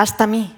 Hasta 0.01 0.27
mí. 0.27 0.51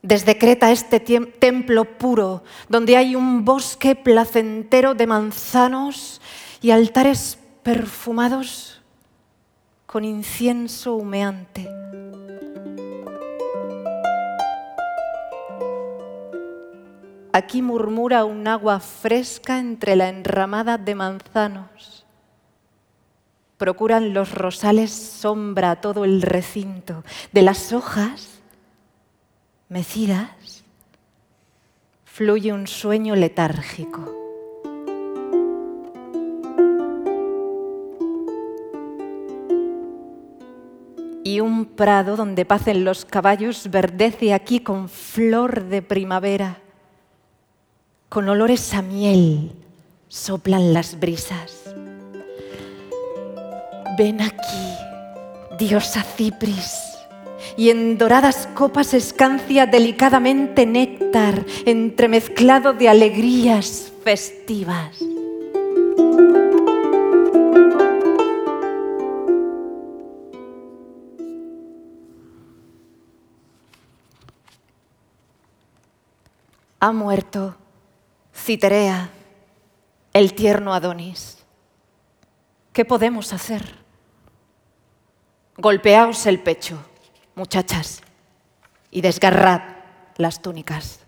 Desde 0.00 0.38
Creta 0.38 0.70
este 0.70 1.00
templo 1.00 1.84
puro, 1.98 2.44
donde 2.68 2.96
hay 2.96 3.16
un 3.16 3.44
bosque 3.44 3.96
placentero 3.96 4.94
de 4.94 5.08
manzanos 5.08 6.20
y 6.60 6.70
altares 6.70 7.36
perfumados 7.64 8.80
con 9.86 10.04
incienso 10.04 10.94
humeante. 10.94 11.68
Aquí 17.32 17.60
murmura 17.60 18.24
un 18.24 18.46
agua 18.46 18.78
fresca 18.78 19.58
entre 19.58 19.96
la 19.96 20.08
enramada 20.08 20.78
de 20.78 20.94
manzanos 20.94 22.01
procuran 23.62 24.12
los 24.12 24.34
rosales 24.34 24.90
sombra 24.90 25.70
a 25.70 25.80
todo 25.80 26.04
el 26.04 26.20
recinto. 26.20 27.04
De 27.30 27.42
las 27.42 27.72
hojas 27.72 28.40
mecidas 29.68 30.64
fluye 32.04 32.52
un 32.52 32.66
sueño 32.66 33.14
letárgico. 33.14 34.12
Y 41.22 41.38
un 41.38 41.66
prado 41.66 42.16
donde 42.16 42.44
pacen 42.44 42.84
los 42.84 43.04
caballos 43.04 43.70
verdece 43.70 44.34
aquí 44.34 44.58
con 44.58 44.88
flor 44.88 45.66
de 45.66 45.82
primavera. 45.82 46.58
Con 48.08 48.28
olores 48.28 48.74
a 48.74 48.82
miel 48.82 49.52
soplan 50.08 50.72
las 50.72 50.98
brisas. 50.98 51.72
Ven 53.94 54.22
aquí, 54.22 54.74
diosa 55.58 56.02
Cipris, 56.02 56.96
y 57.58 57.68
en 57.68 57.98
doradas 57.98 58.48
copas 58.54 58.94
escancia 58.94 59.66
delicadamente 59.66 60.64
néctar 60.64 61.44
entremezclado 61.66 62.72
de 62.72 62.88
alegrías 62.88 63.92
festivas. 64.02 64.96
Ha 76.80 76.92
muerto 76.92 77.56
Citerea, 78.34 79.10
el 80.14 80.32
tierno 80.32 80.72
Adonis. 80.72 81.44
¿Qué 82.72 82.86
podemos 82.86 83.34
hacer? 83.34 83.81
Golpeaos 85.62 86.26
el 86.26 86.40
pecho, 86.40 86.76
muchachas, 87.36 88.02
y 88.90 89.00
desgarrad 89.00 89.60
las 90.16 90.42
túnicas. 90.42 90.98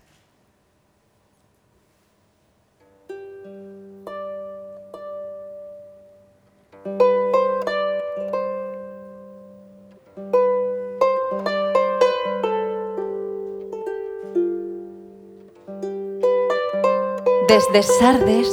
Desde 17.49 17.83
Sardes, 17.83 18.47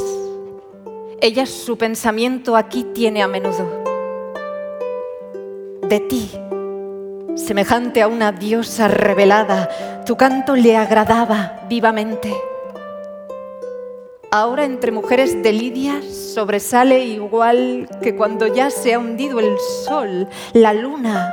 ella 1.21 1.47
su 1.47 1.79
pensamiento 1.79 2.57
aquí 2.57 2.83
tiene 2.93 3.23
a 3.23 3.29
menudo. 3.29 3.92
De 5.93 6.01
ti, 6.01 6.31
semejante 7.35 8.01
a 8.01 8.09
una 8.09 8.33
diosa 8.33 8.89
revelada, 8.89 9.69
tu 10.07 10.17
canto 10.17 10.57
le 10.57 10.75
agradaba 10.75 11.67
vivamente. 11.69 12.33
Ahora 14.31 14.65
entre 14.65 14.91
mujeres 14.91 15.43
de 15.43 15.53
Lidia 15.53 16.01
sobresale 16.01 17.05
igual 17.05 17.91
que 18.03 18.17
cuando 18.17 18.47
ya 18.47 18.71
se 18.71 18.95
ha 18.95 18.99
hundido 18.99 19.39
el 19.39 19.55
sol, 19.85 20.29
la 20.55 20.73
luna 20.73 21.31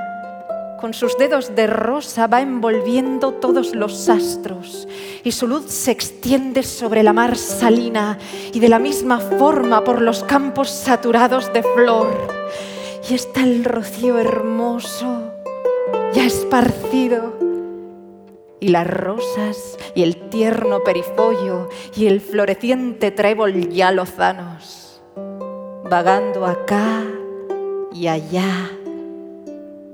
con 0.81 0.93
sus 0.93 1.17
dedos 1.17 1.55
de 1.55 1.65
rosa 1.65 2.27
va 2.27 2.41
envolviendo 2.41 3.35
todos 3.35 3.73
los 3.73 4.09
astros 4.09 4.89
y 5.23 5.31
su 5.31 5.47
luz 5.47 5.67
se 5.67 5.91
extiende 5.91 6.63
sobre 6.63 7.01
la 7.01 7.13
mar 7.13 7.37
salina 7.37 8.17
y 8.51 8.59
de 8.59 8.67
la 8.67 8.79
misma 8.79 9.21
forma 9.21 9.85
por 9.85 10.01
los 10.01 10.25
campos 10.25 10.69
saturados 10.69 11.53
de 11.53 11.63
flor. 11.63 12.39
Y 13.09 13.15
está 13.15 13.43
el 13.43 13.65
rocío 13.65 14.19
hermoso, 14.19 15.33
ya 16.13 16.25
esparcido, 16.25 17.33
y 18.59 18.67
las 18.67 18.85
rosas 18.85 19.77
y 19.95 20.03
el 20.03 20.29
tierno 20.29 20.83
perifollo 20.83 21.69
y 21.95 22.05
el 22.05 22.21
floreciente 22.21 23.09
trébol 23.09 23.69
ya 23.69 23.91
lozanos, 23.91 25.01
vagando 25.89 26.45
acá 26.45 27.03
y 27.91 28.07
allá 28.07 28.69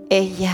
ella, 0.10 0.54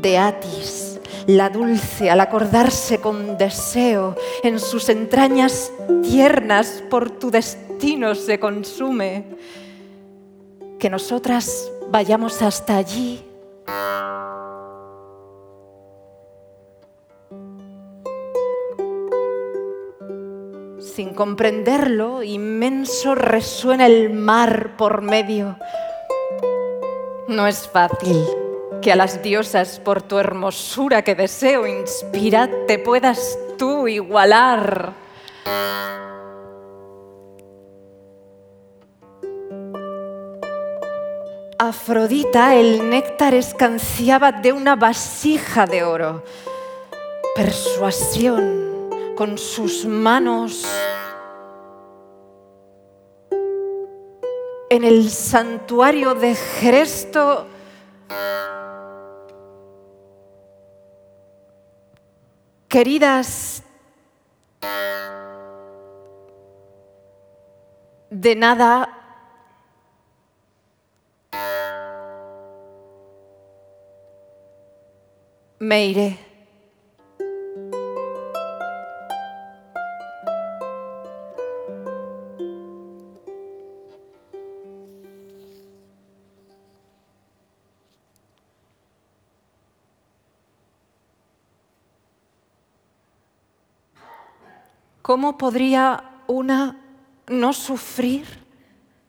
de 0.00 0.18
Atis, 0.18 1.00
la 1.26 1.48
dulce 1.48 2.10
al 2.10 2.20
acordarse 2.20 3.00
con 3.00 3.36
deseo, 3.38 4.16
en 4.42 4.60
sus 4.60 4.88
entrañas 4.90 5.72
tiernas 6.02 6.84
por 6.90 7.10
tu 7.10 7.30
destino 7.30 8.14
se 8.14 8.38
consume. 8.38 9.24
Que 10.86 10.90
nosotras 10.90 11.72
vayamos 11.90 12.42
hasta 12.42 12.76
allí. 12.76 13.20
Sin 20.78 21.12
comprenderlo, 21.12 22.22
inmenso 22.22 23.16
resuena 23.16 23.86
el 23.86 24.10
mar 24.10 24.76
por 24.76 25.02
medio 25.02 25.56
no 27.26 27.48
es 27.48 27.66
fácil 27.66 28.24
que 28.80 28.92
a 28.92 28.96
las 28.96 29.24
diosas 29.24 29.80
por 29.80 30.02
tu 30.02 30.20
hermosura 30.20 31.02
que 31.02 31.16
deseo 31.16 31.66
inspirar 31.66 32.48
te 32.68 32.78
puedas 32.78 33.36
tú 33.58 33.88
igualar. 33.88 34.92
Afrodita 41.58 42.54
el 42.54 42.90
néctar 42.90 43.32
escanciaba 43.32 44.30
de 44.30 44.52
una 44.52 44.76
vasija 44.76 45.66
de 45.66 45.84
oro. 45.84 46.22
Persuasión 47.34 48.90
con 49.16 49.38
sus 49.38 49.86
manos 49.86 50.66
en 54.68 54.84
el 54.84 55.08
santuario 55.08 56.14
de 56.14 56.34
Jeresto 56.34 57.46
queridas, 62.68 63.62
de 68.10 68.34
nada 68.36 68.95
me 75.66 75.86
iré. 75.86 76.18
¿Cómo 95.02 95.36
podría 95.36 96.22
una 96.26 96.80
no 97.28 97.52
sufrir 97.52 98.24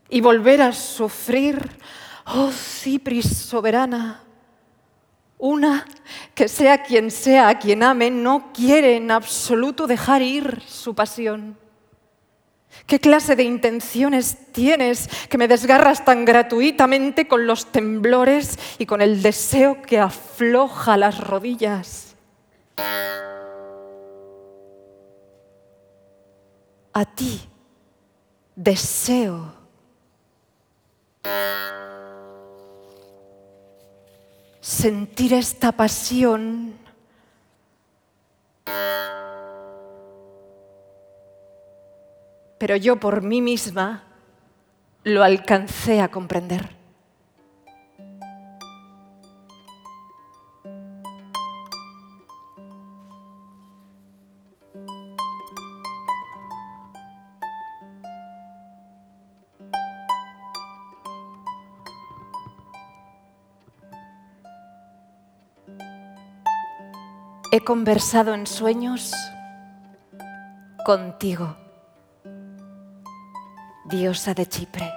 y 0.09 0.21
volver 0.21 0.61
a 0.61 0.71
sufrir? 0.73 1.59
Oh 2.25 2.51
Cipris 2.51 3.25
soberana, 3.25 4.26
una 5.37 5.85
que 6.33 6.47
sea 6.47 6.83
quien 6.83 7.11
sea 7.11 7.49
a 7.49 7.59
quien 7.59 7.83
ame, 7.83 8.09
no 8.09 8.51
quiere 8.53 8.95
en 8.95 9.11
absoluto 9.11 9.87
dejar 9.87 10.21
ir 10.21 10.61
su 10.67 10.95
pasión. 10.95 11.57
¿Qué 12.85 12.99
clase 12.99 13.35
de 13.35 13.43
intenciones 13.43 14.37
tienes 14.51 15.09
que 15.29 15.37
me 15.37 15.47
desgarras 15.47 16.05
tan 16.05 16.25
gratuitamente 16.25 17.27
con 17.27 17.47
los 17.47 17.71
temblores 17.71 18.57
y 18.77 18.85
con 18.85 19.01
el 19.01 19.21
deseo 19.21 19.81
que 19.81 19.99
afloja 19.99 20.95
las 20.97 21.19
rodillas? 21.19 22.07
a 26.97 27.05
ti 27.05 27.47
deseo 28.55 29.53
sentir 34.67 35.33
esta 35.33 35.71
pasión 35.71 36.73
pero 42.57 42.75
yo 42.75 42.97
por 42.97 43.21
mí 43.21 43.41
misma 43.41 44.03
lo 45.05 45.23
alcancé 45.23 46.01
a 46.01 46.09
comprender. 46.09 46.76
He 67.57 67.61
conversado 67.61 68.35
en 68.35 68.45
sueños 68.45 69.11
contigo, 70.85 71.57
diosa 73.85 74.35
de 74.35 74.45
Chipre. 74.45 74.96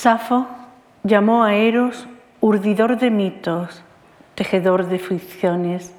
Safo 0.00 0.46
llamó 1.04 1.44
a 1.44 1.52
Eros 1.56 2.08
urdidor 2.40 2.98
de 2.98 3.10
mitos, 3.10 3.82
tejedor 4.34 4.86
de 4.86 4.98
ficciones. 4.98 5.94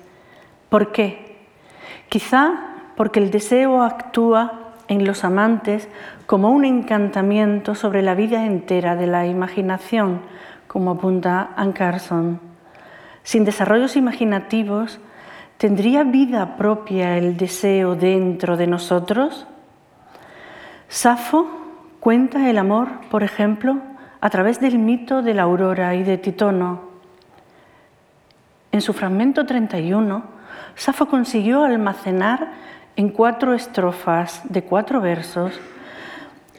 ¿Por 0.70 0.92
qué? 0.92 1.38
Quizá 2.10 2.52
porque 2.98 3.20
el 3.20 3.30
deseo 3.30 3.84
actúa 3.84 4.72
en 4.88 5.06
los 5.06 5.24
amantes 5.24 5.88
como 6.26 6.50
un 6.50 6.66
encantamiento 6.66 7.76
sobre 7.76 8.02
la 8.02 8.16
vida 8.16 8.44
entera 8.48 8.96
de 8.96 9.06
la 9.06 9.28
imaginación, 9.28 10.22
como 10.66 10.90
apunta 10.94 11.52
Ann 11.56 11.72
Carson. 11.72 12.40
Sin 13.22 13.46
desarrollos 13.46 13.96
imaginativos, 13.96 15.00
¿Tendría 15.60 16.04
vida 16.04 16.58
propia 16.58 17.20
el 17.20 17.38
deseo 17.38 17.96
dentro 17.96 18.58
de 18.58 18.66
nosotros? 18.66 19.46
Safo 20.88 21.62
cuenta 22.00 22.50
el 22.50 22.58
amor, 22.58 22.88
por 23.12 23.22
ejemplo, 23.22 23.78
a 24.22 24.30
través 24.30 24.62
del 24.62 24.78
mito 24.78 25.24
de 25.24 25.34
la 25.34 25.44
aurora 25.44 25.96
y 25.96 26.04
de 26.04 26.20
Titono. 26.20 26.82
En 28.72 28.82
su 28.82 28.94
fragmento 28.94 29.46
31, 29.46 30.24
Safo 30.76 31.08
consiguió 31.08 31.64
almacenar 31.64 32.52
en 32.96 33.10
cuatro 33.10 33.54
estrofas 33.54 34.42
de 34.46 34.64
cuatro 34.64 35.02
versos 35.02 35.60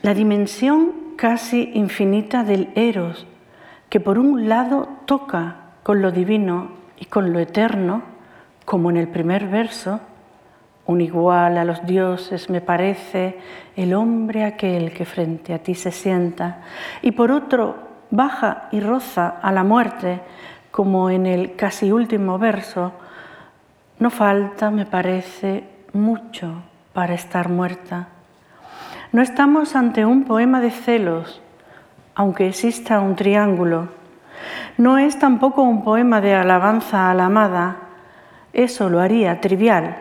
la 0.03 0.15
dimensión 0.15 0.93
casi 1.17 1.71
infinita 1.75 2.43
del 2.43 2.71
eros, 2.75 3.27
que 3.89 4.01
por 4.01 4.19
un 4.19 4.49
lado 4.49 4.89
toca 5.07 5.57
con 5.85 6.03
lo 6.03 6.11
divino 6.11 6.73
y 6.99 7.05
con 7.05 7.33
lo 7.33 7.39
eterno, 7.39 8.03
como 8.65 8.91
en 8.91 8.97
el 8.97 9.07
primer 9.07 9.47
verso, 9.47 10.01
un 10.87 11.01
igual 11.01 11.59
a 11.59 11.65
los 11.65 11.87
dioses 11.87 12.51
me 12.51 12.61
parece 12.61 13.39
el 13.77 13.95
hombre 13.95 14.45
aquel 14.45 14.93
que 14.93 15.05
frente 15.05 15.55
a 15.55 15.59
ti 15.59 15.75
se 15.75 15.91
sienta, 15.91 16.63
y 17.01 17.13
por 17.13 17.31
otro 17.31 17.77
baja 18.11 18.69
y 18.73 18.81
roza 18.81 19.37
a 19.43 19.53
la 19.53 19.65
muerte, 19.65 20.21
como 20.71 21.11
en 21.11 21.27
el 21.27 21.57
casi 21.57 21.93
último 21.93 22.39
verso, 22.39 22.93
no 23.99 24.11
falta, 24.11 24.71
me 24.71 24.87
parece, 24.87 25.65
mucho 25.93 26.63
para 26.93 27.15
estar 27.15 27.49
muerta. 27.49 28.09
No 29.13 29.23
estamos 29.23 29.77
ante 29.77 30.05
un 30.05 30.25
poema 30.25 30.61
de 30.61 30.71
celos, 30.71 31.41
aunque 32.15 32.49
exista 32.49 33.01
un 33.01 33.17
triángulo. 33.17 33.89
No 34.77 34.99
es 34.99 35.19
tampoco 35.19 35.63
un 35.63 35.85
poema 35.85 36.21
de 36.21 36.35
alabanza 36.35 37.11
a 37.11 37.15
la 37.15 37.27
amada, 37.27 37.77
eso 38.53 38.89
lo 38.91 39.01
haría 39.01 39.41
trivial. 39.41 39.97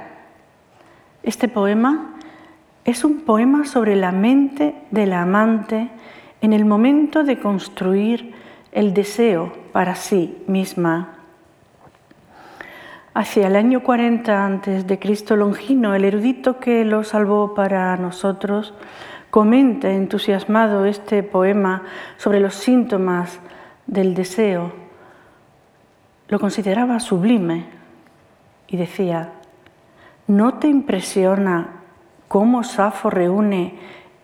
Este 1.23 1.47
poema 1.47 2.15
es 2.86 3.04
un 3.04 3.22
poema 3.22 3.65
sobre 3.65 3.96
la 3.96 4.12
mente 4.12 4.76
de 4.91 5.06
la 5.06 5.22
amante 5.22 5.89
en 6.41 6.54
el 6.54 6.65
momento 6.65 7.24
de 7.24 7.39
construir 7.39 8.34
el 8.72 8.94
deseo 8.94 9.54
para 9.72 9.96
sí 9.96 10.44
misma. 10.48 11.15
Hacia 13.13 13.48
el 13.48 13.56
año 13.56 13.84
40 13.84 14.46
antes 14.46 14.88
de 14.88 14.98
Cristo 14.98 15.36
Longino, 15.36 15.94
el 15.94 16.06
erudito 16.06 16.60
que 16.60 16.86
lo 16.86 17.04
salvó 17.04 17.54
para 17.54 17.96
nosotros 17.98 18.74
comenta 19.30 19.91
entusiasmado 19.91 20.86
este 20.86 21.22
poema 21.22 21.84
sobre 22.17 22.39
los 22.39 22.56
síntomas 22.56 23.39
del 23.86 24.13
deseo. 24.15 24.72
Lo 26.30 26.39
consideraba 26.39 27.00
sublime, 27.00 27.82
y 28.72 28.78
decía, 28.78 29.34
¿no 30.28 30.54
te 30.56 30.67
impresiona 30.70 31.81
cómo 32.32 32.63
Safo 32.63 33.10
reúne 33.10 33.74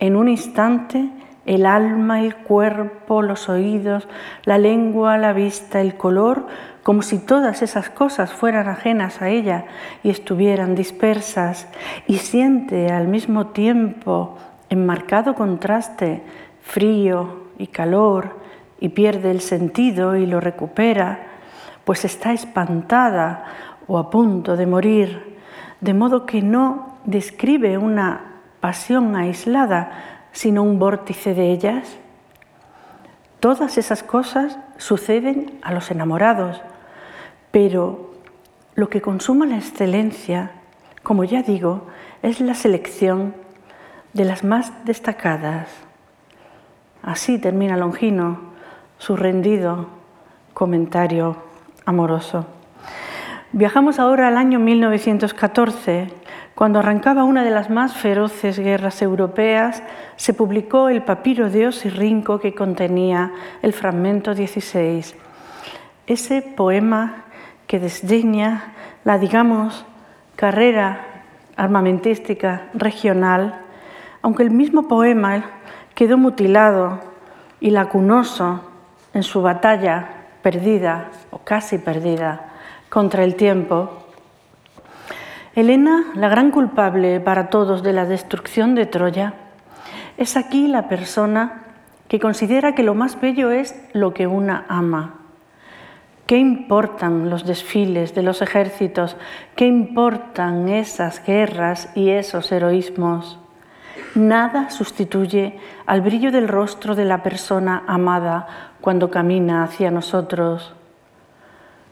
en 0.00 0.16
un 0.16 0.28
instante 0.28 1.10
el 1.44 1.66
alma, 1.66 2.20
el 2.20 2.36
cuerpo, 2.36 3.20
los 3.20 3.50
oídos, 3.50 4.08
la 4.44 4.56
lengua, 4.56 5.18
la 5.18 5.34
vista, 5.34 5.82
el 5.82 5.94
color, 5.98 6.46
como 6.82 7.02
si 7.02 7.18
todas 7.18 7.60
esas 7.60 7.90
cosas 7.90 8.32
fueran 8.32 8.66
ajenas 8.66 9.20
a 9.20 9.28
ella 9.28 9.66
y 10.02 10.08
estuvieran 10.08 10.74
dispersas, 10.74 11.68
y 12.06 12.16
siente 12.16 12.90
al 12.90 13.08
mismo 13.08 13.48
tiempo, 13.48 14.38
en 14.70 14.86
marcado 14.86 15.34
contraste, 15.34 16.22
frío 16.62 17.48
y 17.58 17.66
calor, 17.66 18.38
y 18.80 18.88
pierde 18.88 19.30
el 19.30 19.42
sentido 19.42 20.16
y 20.16 20.24
lo 20.24 20.40
recupera, 20.40 21.26
pues 21.84 22.06
está 22.06 22.32
espantada 22.32 23.44
o 23.86 23.98
a 23.98 24.08
punto 24.08 24.56
de 24.56 24.64
morir, 24.64 25.36
de 25.82 25.92
modo 25.92 26.24
que 26.24 26.40
no 26.40 26.87
describe 27.08 27.78
una 27.78 28.20
pasión 28.60 29.16
aislada, 29.16 30.28
sino 30.32 30.62
un 30.62 30.78
vórtice 30.78 31.32
de 31.32 31.50
ellas? 31.52 31.96
Todas 33.40 33.78
esas 33.78 34.02
cosas 34.02 34.58
suceden 34.76 35.58
a 35.62 35.72
los 35.72 35.90
enamorados, 35.90 36.60
pero 37.50 38.12
lo 38.74 38.90
que 38.90 39.00
consuma 39.00 39.46
la 39.46 39.56
excelencia, 39.56 40.50
como 41.02 41.24
ya 41.24 41.42
digo, 41.42 41.86
es 42.22 42.40
la 42.40 42.54
selección 42.54 43.34
de 44.12 44.26
las 44.26 44.44
más 44.44 44.84
destacadas. 44.84 45.68
Así 47.02 47.38
termina 47.38 47.78
Longino 47.78 48.40
su 48.98 49.16
rendido 49.16 49.88
comentario 50.52 51.36
amoroso. 51.86 52.44
Viajamos 53.52 53.98
ahora 53.98 54.28
al 54.28 54.36
año 54.36 54.58
1914, 54.58 56.08
cuando 56.58 56.80
arrancaba 56.80 57.22
una 57.22 57.44
de 57.44 57.52
las 57.52 57.70
más 57.70 57.92
feroces 57.94 58.58
guerras 58.58 59.00
europeas, 59.00 59.80
se 60.16 60.34
publicó 60.34 60.88
el 60.88 61.04
papiro 61.04 61.50
de 61.50 61.68
Osirrinco 61.68 62.40
que 62.40 62.52
contenía 62.52 63.30
el 63.62 63.72
fragmento 63.72 64.34
16. 64.34 65.14
Ese 66.08 66.42
poema 66.42 67.26
que 67.68 67.78
desdeña 67.78 68.72
la, 69.04 69.18
digamos, 69.18 69.86
carrera 70.34 71.22
armamentística 71.54 72.64
regional, 72.74 73.60
aunque 74.20 74.42
el 74.42 74.50
mismo 74.50 74.88
poema 74.88 75.44
quedó 75.94 76.18
mutilado 76.18 76.98
y 77.60 77.70
lacunoso 77.70 78.62
en 79.14 79.22
su 79.22 79.42
batalla 79.42 80.08
perdida 80.42 81.10
o 81.30 81.38
casi 81.38 81.78
perdida 81.78 82.48
contra 82.88 83.22
el 83.22 83.36
tiempo. 83.36 83.97
Helena, 85.58 86.12
la 86.14 86.28
gran 86.28 86.52
culpable 86.52 87.18
para 87.18 87.50
todos 87.50 87.82
de 87.82 87.92
la 87.92 88.06
destrucción 88.06 88.76
de 88.76 88.86
Troya, 88.86 89.34
es 90.16 90.36
aquí 90.36 90.68
la 90.68 90.88
persona 90.88 91.64
que 92.06 92.20
considera 92.20 92.76
que 92.76 92.84
lo 92.84 92.94
más 92.94 93.20
bello 93.20 93.50
es 93.50 93.74
lo 93.92 94.14
que 94.14 94.28
una 94.28 94.66
ama. 94.68 95.16
¿Qué 96.26 96.38
importan 96.38 97.28
los 97.28 97.44
desfiles 97.44 98.14
de 98.14 98.22
los 98.22 98.40
ejércitos? 98.40 99.16
¿Qué 99.56 99.66
importan 99.66 100.68
esas 100.68 101.26
guerras 101.26 101.90
y 101.96 102.10
esos 102.10 102.52
heroísmos? 102.52 103.40
Nada 104.14 104.70
sustituye 104.70 105.58
al 105.86 106.02
brillo 106.02 106.30
del 106.30 106.46
rostro 106.46 106.94
de 106.94 107.04
la 107.04 107.24
persona 107.24 107.82
amada 107.88 108.46
cuando 108.80 109.10
camina 109.10 109.64
hacia 109.64 109.90
nosotros. 109.90 110.77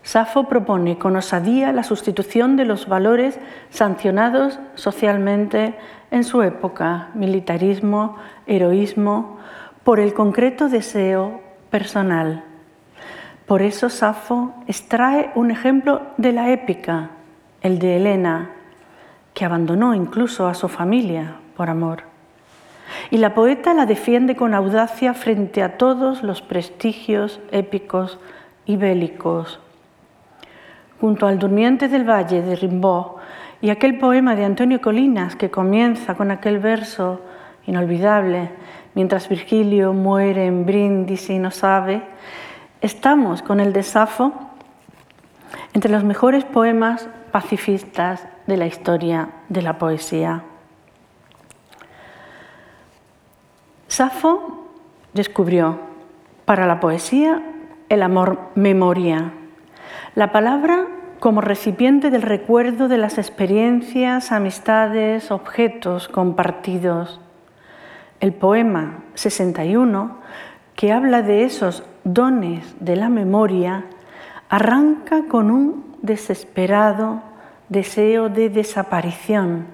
Safo 0.07 0.45
propone 0.45 0.99
con 0.99 1.17
osadía 1.17 1.73
la 1.73 1.83
sustitución 1.83 2.55
de 2.57 2.65
los 2.65 2.87
valores 2.87 3.41
sancionados 3.71 4.61
socialmente 4.77 5.75
en 6.13 6.23
su 6.23 6.43
época, 6.43 7.09
militarismo, 7.15 8.15
heroísmo, 8.47 9.39
por 9.83 9.99
el 9.99 10.15
concreto 10.15 10.69
deseo 10.69 11.41
personal. 11.71 12.45
Por 13.47 13.63
eso 13.63 13.91
Safo 13.91 14.55
extrae 14.69 15.33
un 15.35 15.51
ejemplo 15.51 16.03
de 16.19 16.31
la 16.31 16.53
épica, 16.53 17.11
el 17.61 17.81
de 17.81 17.97
Helena, 17.97 18.53
que 19.35 19.45
abandonó 19.45 19.93
incluso 19.93 20.47
a 20.47 20.55
su 20.55 20.69
familia 20.69 21.39
por 21.57 21.69
amor. 21.69 22.05
Y 23.11 23.19
la 23.19 23.35
poeta 23.35 23.75
la 23.75 23.87
defiende 23.87 24.37
con 24.37 24.55
audacia 24.55 25.15
frente 25.15 25.65
a 25.65 25.77
todos 25.77 26.23
los 26.23 26.43
prestigios 26.43 27.41
épicos 27.51 28.21
y 28.67 28.77
bélicos 28.77 29.59
junto 31.01 31.27
al 31.27 31.39
Durmiente 31.39 31.89
del 31.89 32.09
Valle 32.09 32.43
de 32.43 32.57
Rimbaud 32.57 33.17
y 33.61 33.71
aquel 33.71 33.99
poema 33.99 34.37
de 34.37 34.45
Antonio 34.45 34.81
Colinas 34.81 35.37
que 35.37 35.51
comienza 35.51 36.15
con 36.15 36.31
aquel 36.31 36.59
verso 36.59 37.21
inolvidable, 37.67 38.51
mientras 38.95 39.29
Virgilio 39.29 39.93
muere 39.93 40.47
en 40.47 40.67
brindis 40.67 41.31
y 41.31 41.39
no 41.39 41.51
sabe, 41.51 42.03
estamos 42.81 43.43
con 43.43 43.61
el 43.61 43.73
de 43.73 43.83
Safo 43.83 44.33
entre 45.75 45.91
los 45.91 46.05
mejores 46.05 46.45
poemas 46.45 47.09
pacifistas 47.33 48.27
de 48.47 48.57
la 48.57 48.67
historia 48.67 49.29
de 49.49 49.63
la 49.63 49.79
poesía. 49.79 50.43
Safo 53.89 54.69
descubrió 55.13 55.79
para 56.45 56.67
la 56.67 56.81
poesía 56.81 57.43
el 57.89 58.03
amor 58.03 58.39
memoria 58.55 59.33
la 60.17 60.33
palabra 60.33 60.87
como 61.21 61.43
recipiente 61.43 62.09
del 62.09 62.23
recuerdo 62.23 62.89
de 62.89 62.97
las 62.97 63.19
experiencias, 63.19 64.33
amistades, 64.33 65.31
objetos 65.31 66.09
compartidos. 66.09 67.21
El 68.21 68.33
poema 68.33 69.01
61, 69.13 70.17
que 70.75 70.91
habla 70.91 71.21
de 71.21 71.45
esos 71.45 71.85
dones 72.05 72.75
de 72.81 72.97
la 72.97 73.11
memoria, 73.11 73.85
arranca 74.49 75.25
con 75.29 75.51
un 75.51 75.97
desesperado 76.01 77.21
deseo 77.69 78.31
de 78.31 78.49
desaparición. 78.49 79.67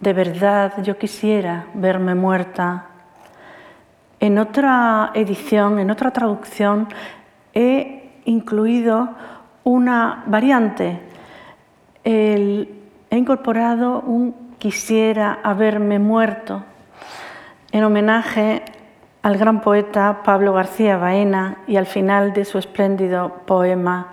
De 0.00 0.14
verdad 0.14 0.82
yo 0.82 0.96
quisiera 0.96 1.66
verme 1.74 2.14
muerta. 2.14 2.86
En 4.18 4.38
otra 4.38 5.10
edición, 5.12 5.78
en 5.78 5.90
otra 5.90 6.10
traducción, 6.10 6.88
he 7.52 8.03
incluido 8.24 9.10
una 9.64 10.24
variante 10.26 11.00
he 12.04 13.16
incorporado 13.16 14.00
un 14.00 14.44
quisiera 14.58 15.40
haberme 15.42 15.98
muerto 15.98 16.64
en 17.72 17.84
homenaje 17.84 18.62
al 19.22 19.36
gran 19.36 19.60
poeta 19.60 20.22
Pablo 20.24 20.52
García 20.52 20.96
Baena 20.96 21.58
y 21.66 21.76
al 21.76 21.86
final 21.86 22.32
de 22.32 22.44
su 22.44 22.58
espléndido 22.58 23.40
poema 23.46 24.12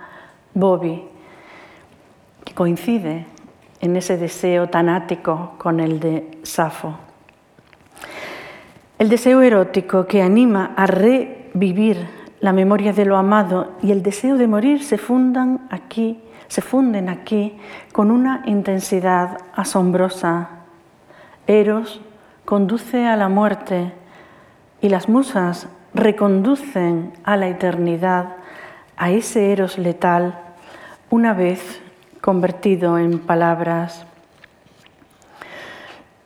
Bobby, 0.53 1.03
que 2.43 2.53
coincide 2.53 3.25
en 3.81 3.95
ese 3.95 4.17
deseo 4.17 4.67
tan 4.67 4.89
ático 4.89 5.55
con 5.57 5.79
el 5.79 5.99
de 5.99 6.39
Safo. 6.43 6.97
El 8.99 9.09
deseo 9.09 9.41
erótico 9.41 10.05
que 10.05 10.21
anima 10.21 10.73
a 10.75 10.85
revivir 10.85 12.07
la 12.41 12.53
memoria 12.53 12.91
de 12.91 13.05
lo 13.05 13.17
amado 13.17 13.71
y 13.81 13.91
el 13.91 14.01
deseo 14.01 14.35
de 14.35 14.47
morir 14.47 14.83
se 14.83 14.97
fundan 14.97 15.67
aquí, 15.69 16.19
se 16.47 16.61
funden 16.61 17.07
aquí 17.07 17.55
con 17.93 18.09
una 18.09 18.41
intensidad 18.45 19.37
asombrosa. 19.53 20.49
Eros 21.45 22.01
conduce 22.43 23.05
a 23.05 23.15
la 23.15 23.29
muerte 23.29 23.93
y 24.81 24.89
las 24.89 25.07
musas 25.07 25.67
reconducen 25.93 27.13
a 27.23 27.37
la 27.37 27.47
eternidad 27.47 28.35
a 28.97 29.11
ese 29.11 29.51
Eros 29.51 29.77
letal 29.77 30.39
una 31.11 31.33
vez 31.33 31.81
convertido 32.21 32.97
en 32.97 33.19
palabras. 33.19 34.05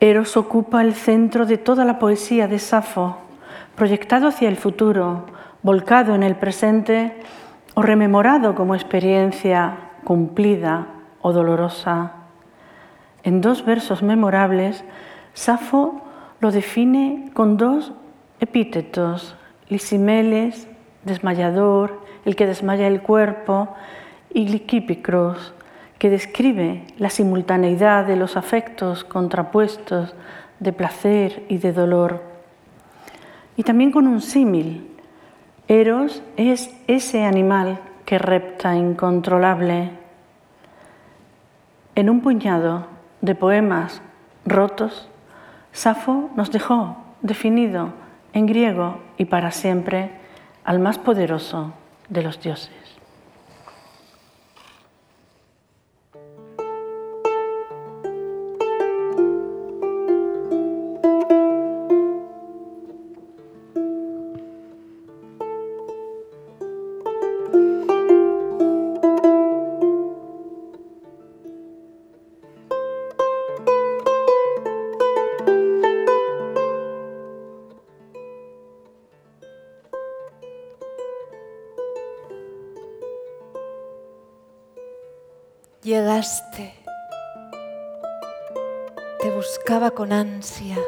Eros 0.00 0.36
ocupa 0.36 0.82
el 0.82 0.94
centro 0.94 1.44
de 1.44 1.58
toda 1.58 1.84
la 1.84 1.98
poesía 1.98 2.48
de 2.48 2.58
Safo, 2.58 3.18
proyectado 3.74 4.28
hacia 4.28 4.48
el 4.48 4.56
futuro, 4.56 5.26
volcado 5.66 6.14
en 6.14 6.22
el 6.22 6.36
presente 6.36 7.12
o 7.74 7.82
rememorado 7.82 8.54
como 8.54 8.76
experiencia 8.76 9.76
cumplida 10.04 10.86
o 11.20 11.32
dolorosa. 11.32 12.12
En 13.24 13.40
dos 13.40 13.64
versos 13.64 14.00
memorables, 14.00 14.84
Safo 15.34 16.02
lo 16.38 16.52
define 16.52 17.32
con 17.34 17.56
dos 17.56 17.92
epítetos, 18.38 19.34
lisimeles, 19.68 20.68
desmayador, 21.02 22.00
el 22.24 22.36
que 22.36 22.46
desmaya 22.46 22.86
el 22.86 23.02
cuerpo, 23.02 23.74
y 24.32 24.46
liquipicros, 24.46 25.52
que 25.98 26.10
describe 26.10 26.84
la 26.96 27.10
simultaneidad 27.10 28.06
de 28.06 28.14
los 28.14 28.36
afectos 28.36 29.02
contrapuestos 29.02 30.14
de 30.60 30.72
placer 30.72 31.42
y 31.48 31.58
de 31.58 31.72
dolor. 31.72 32.22
Y 33.56 33.64
también 33.64 33.90
con 33.90 34.06
un 34.06 34.20
símil. 34.20 34.92
Eros 35.68 36.22
es 36.36 36.70
ese 36.86 37.24
animal 37.24 37.80
que 38.04 38.18
repta 38.18 38.76
incontrolable. 38.76 39.90
En 41.96 42.08
un 42.08 42.20
puñado 42.20 42.86
de 43.20 43.34
poemas 43.34 44.00
rotos, 44.44 45.08
Safo 45.72 46.30
nos 46.36 46.52
dejó 46.52 46.96
definido 47.20 47.90
en 48.32 48.46
griego 48.46 49.00
y 49.16 49.24
para 49.24 49.50
siempre 49.50 50.12
al 50.64 50.78
más 50.78 50.98
poderoso 50.98 51.72
de 52.08 52.22
los 52.22 52.40
dioses. 52.40 52.85
Te 86.16 86.72
buscaba 89.34 89.90
con 89.90 90.14
ansia, 90.14 90.78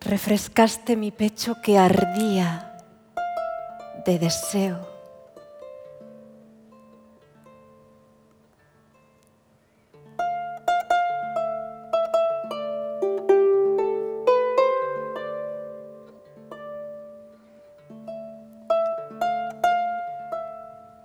refrescaste 0.00 0.96
mi 0.96 1.10
pecho 1.10 1.56
que 1.62 1.76
ardía 1.76 2.78
de 4.06 4.18
deseo. 4.18 4.88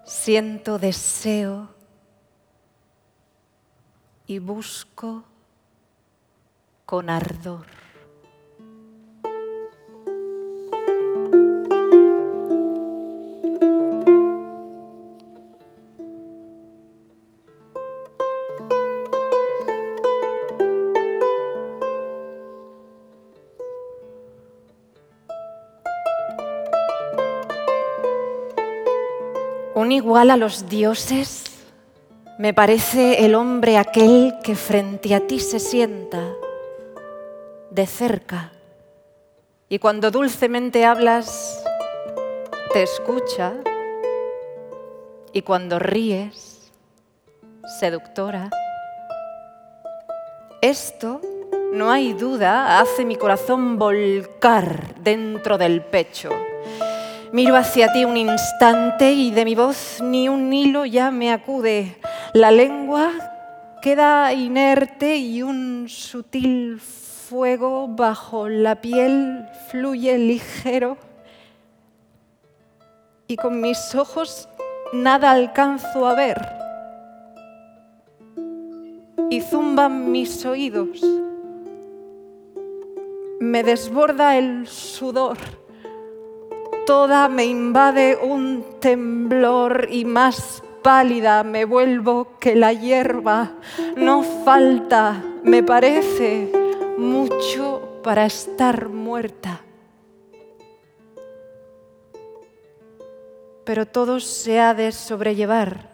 siento 0.05 0.77
deseo 0.77 1.76
y 4.27 4.39
busco 4.39 5.23
con 6.85 7.09
ardor. 7.09 7.65
un 29.77 29.91
igual 29.91 30.31
a 30.31 30.37
los 30.37 30.67
dioses, 30.67 31.43
me 32.37 32.53
parece 32.53 33.25
el 33.25 33.33
hombre 33.33 33.77
aquel 33.77 34.35
que 34.43 34.55
frente 34.55 35.15
a 35.15 35.25
ti 35.25 35.39
se 35.39 35.59
sienta 35.59 36.23
de 37.71 37.87
cerca 37.87 38.51
y 39.69 39.79
cuando 39.79 40.11
dulcemente 40.11 40.85
hablas 40.85 41.63
te 42.73 42.83
escucha 42.83 43.53
y 45.33 45.41
cuando 45.41 45.77
ríes, 45.77 46.71
seductora. 47.79 48.49
Esto, 50.61 51.21
no 51.73 51.91
hay 51.91 52.13
duda, 52.13 52.79
hace 52.79 53.03
mi 53.03 53.15
corazón 53.15 53.77
volcar 53.77 54.95
dentro 54.95 55.57
del 55.57 55.81
pecho 55.81 56.29
Miro 57.33 57.57
hacia 57.57 57.91
ti 57.91 58.05
un 58.05 58.15
instante 58.15 59.11
y 59.11 59.31
de 59.31 59.43
mi 59.43 59.53
voz 59.53 59.99
ni 60.01 60.29
un 60.29 60.53
hilo 60.53 60.85
ya 60.85 61.11
me 61.11 61.33
acude. 61.33 61.97
La 62.37 62.51
lengua 62.51 63.13
queda 63.81 64.31
inerte 64.31 65.17
y 65.17 65.41
un 65.41 65.89
sutil 65.89 66.79
fuego 66.79 67.87
bajo 67.87 68.47
la 68.47 68.79
piel 68.79 69.47
fluye 69.71 70.19
ligero. 70.19 70.99
Y 73.25 73.37
con 73.37 73.59
mis 73.59 73.95
ojos 73.95 74.47
nada 74.93 75.31
alcanzo 75.31 76.05
a 76.05 76.13
ver. 76.13 76.47
Y 79.31 79.41
zumban 79.41 80.11
mis 80.11 80.45
oídos. 80.45 81.01
Me 83.39 83.63
desborda 83.63 84.37
el 84.37 84.67
sudor 84.67 85.39
toda 86.87 87.27
me 87.27 87.43
invade 87.43 88.15
un 88.15 88.63
temblor 88.79 89.89
y 89.91 90.05
más 90.05 90.63
me 91.43 91.65
vuelvo 91.65 92.39
que 92.39 92.55
la 92.55 92.71
hierba. 92.71 93.51
No 93.97 94.23
falta, 94.23 95.21
me 95.43 95.61
parece, 95.61 96.49
mucho 96.97 97.99
para 98.03 98.25
estar 98.25 98.87
muerta. 98.87 99.59
Pero 103.65 103.85
todo 103.85 104.21
se 104.21 104.61
ha 104.61 104.73
de 104.73 104.93
sobrellevar, 104.93 105.89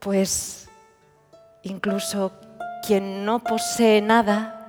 pues 0.00 0.68
incluso 1.62 2.32
quien 2.84 3.24
no 3.24 3.38
posee 3.38 4.00
nada, 4.02 4.64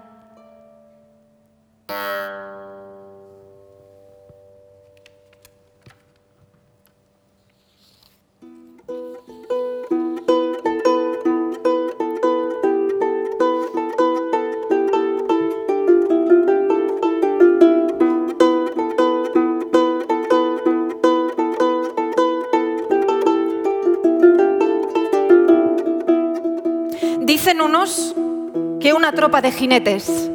tropa 29.16 29.42
de 29.42 29.52
jinetes, 29.52 30.30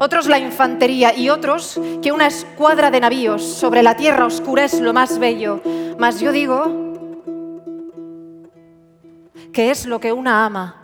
otros 0.00 0.26
la 0.26 0.38
infantería 0.38 1.16
y 1.16 1.30
otros 1.30 1.80
que 2.02 2.12
una 2.12 2.26
escuadra 2.26 2.90
de 2.90 3.00
navíos 3.00 3.42
sobre 3.42 3.82
la 3.82 3.96
tierra 3.96 4.26
oscura 4.26 4.64
es 4.64 4.80
lo 4.80 4.92
más 4.92 5.18
bello. 5.18 5.60
Mas 5.98 6.20
yo 6.20 6.32
digo 6.32 6.88
que 9.52 9.70
es 9.70 9.86
lo 9.86 9.98
que 10.00 10.12
una 10.12 10.44
ama. 10.44 10.74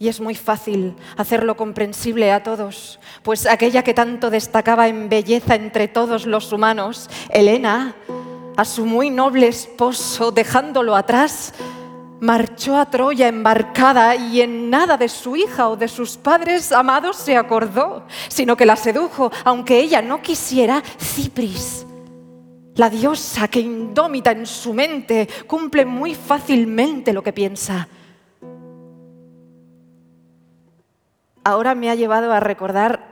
Y 0.00 0.08
es 0.08 0.20
muy 0.20 0.36
fácil 0.36 0.94
hacerlo 1.16 1.56
comprensible 1.56 2.30
a 2.30 2.44
todos, 2.44 3.00
pues 3.24 3.46
aquella 3.46 3.82
que 3.82 3.94
tanto 3.94 4.30
destacaba 4.30 4.86
en 4.86 5.08
belleza 5.08 5.56
entre 5.56 5.88
todos 5.88 6.24
los 6.24 6.52
humanos, 6.52 7.10
Elena, 7.30 7.96
a 8.56 8.64
su 8.64 8.86
muy 8.86 9.10
noble 9.10 9.48
esposo, 9.48 10.30
dejándolo 10.30 10.94
atrás, 10.94 11.52
marchó 12.20 12.76
a 12.76 12.90
Troya 12.90 13.28
embarcada 13.28 14.16
y 14.16 14.40
en 14.40 14.70
nada 14.70 14.96
de 14.96 15.08
su 15.08 15.36
hija 15.36 15.68
o 15.68 15.76
de 15.76 15.88
sus 15.88 16.16
padres 16.16 16.72
amados 16.72 17.16
se 17.16 17.36
acordó, 17.36 18.06
sino 18.28 18.56
que 18.56 18.66
la 18.66 18.76
sedujo, 18.76 19.30
aunque 19.44 19.78
ella 19.78 20.02
no 20.02 20.22
quisiera, 20.22 20.82
Cipris 20.98 21.84
la 22.78 22.88
diosa 22.88 23.48
que 23.48 23.58
indómita 23.58 24.30
en 24.30 24.46
su 24.46 24.72
mente 24.72 25.28
cumple 25.48 25.84
muy 25.84 26.14
fácilmente 26.14 27.12
lo 27.12 27.24
que 27.24 27.32
piensa. 27.32 27.88
Ahora 31.42 31.74
me 31.74 31.90
ha 31.90 31.96
llevado 31.96 32.32
a 32.32 32.38
recordar 32.38 33.04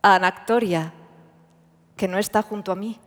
a 0.00 0.14
Anactoria, 0.14 0.92
que 1.96 2.06
no 2.06 2.18
está 2.18 2.42
junto 2.42 2.70
a 2.70 2.76
mí. 2.76 3.00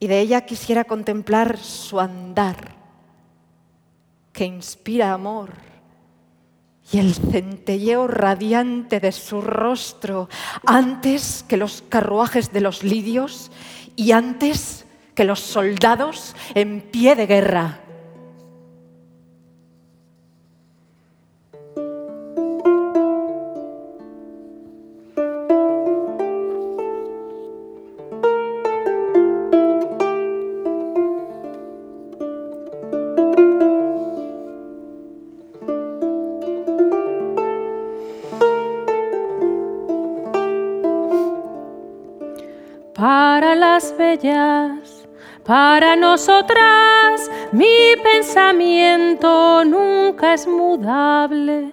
Y 0.00 0.08
de 0.08 0.18
ella 0.18 0.40
quisiera 0.40 0.82
contemplar 0.82 1.56
su 1.56 2.00
andar, 2.00 2.74
que 4.34 4.44
inspira 4.44 5.12
amor 5.12 5.52
y 6.92 6.98
el 6.98 7.14
centelleo 7.14 8.08
radiante 8.08 9.00
de 9.00 9.12
su 9.12 9.40
rostro 9.40 10.28
antes 10.66 11.44
que 11.48 11.56
los 11.56 11.82
carruajes 11.88 12.52
de 12.52 12.60
los 12.60 12.82
lidios 12.82 13.50
y 13.96 14.12
antes 14.12 14.84
que 15.14 15.24
los 15.24 15.40
soldados 15.40 16.34
en 16.54 16.82
pie 16.82 17.14
de 17.14 17.26
guerra. 17.26 17.83
Para 45.44 45.96
nosotras 45.96 47.28
mi 47.50 47.96
pensamiento 48.00 49.64
nunca 49.64 50.34
es 50.34 50.46
mudable. 50.46 51.72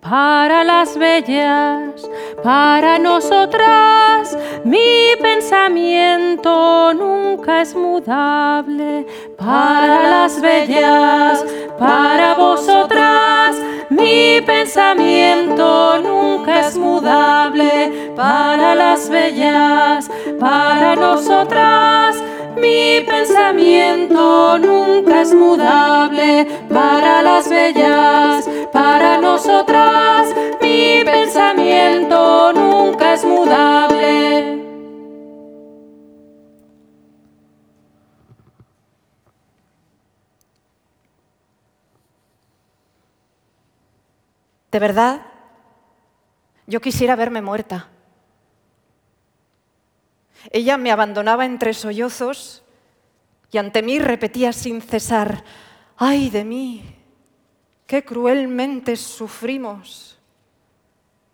Para 0.00 0.64
las 0.64 0.98
bellas, 0.98 2.08
para 2.44 2.98
nosotras 2.98 4.36
mi 4.64 5.16
pensamiento 5.20 6.92
nunca 6.92 7.62
es 7.62 7.74
mudable. 7.74 9.06
Para 9.38 10.10
las 10.10 10.40
bellas, 10.42 11.42
para 11.78 12.34
vosotras 12.34 13.56
mi 13.88 14.42
pensamiento 14.42 15.98
nunca 16.02 16.60
es 16.60 16.76
mudable. 16.76 18.12
Para 18.14 18.74
las 18.74 19.08
bellas, 19.08 20.10
para 20.38 20.96
nosotras 20.96 22.22
mi 22.60 23.00
pensamiento 23.02 24.58
nunca 24.58 25.22
es 25.22 25.32
mudable 25.32 26.46
para 26.68 27.22
las 27.22 27.48
bellas, 27.48 28.48
para 28.72 29.18
nosotras. 29.18 30.34
Mi 30.60 31.02
pensamiento 31.04 32.52
nunca 32.52 33.14
es 33.14 33.24
mudable. 33.24 34.64
De 44.72 44.78
verdad, 44.80 45.20
yo 46.66 46.80
quisiera 46.80 47.14
verme 47.14 47.40
muerta. 47.40 47.88
Ella 50.50 50.76
me 50.76 50.90
abandonaba 50.90 51.44
entre 51.44 51.74
sollozos 51.74 52.62
y 53.50 53.58
ante 53.58 53.82
mí 53.82 53.98
repetía 53.98 54.52
sin 54.52 54.80
cesar, 54.80 55.44
ay 55.96 56.30
de 56.30 56.44
mí, 56.44 56.84
qué 57.86 58.04
cruelmente 58.04 58.96
sufrimos. 58.96 60.18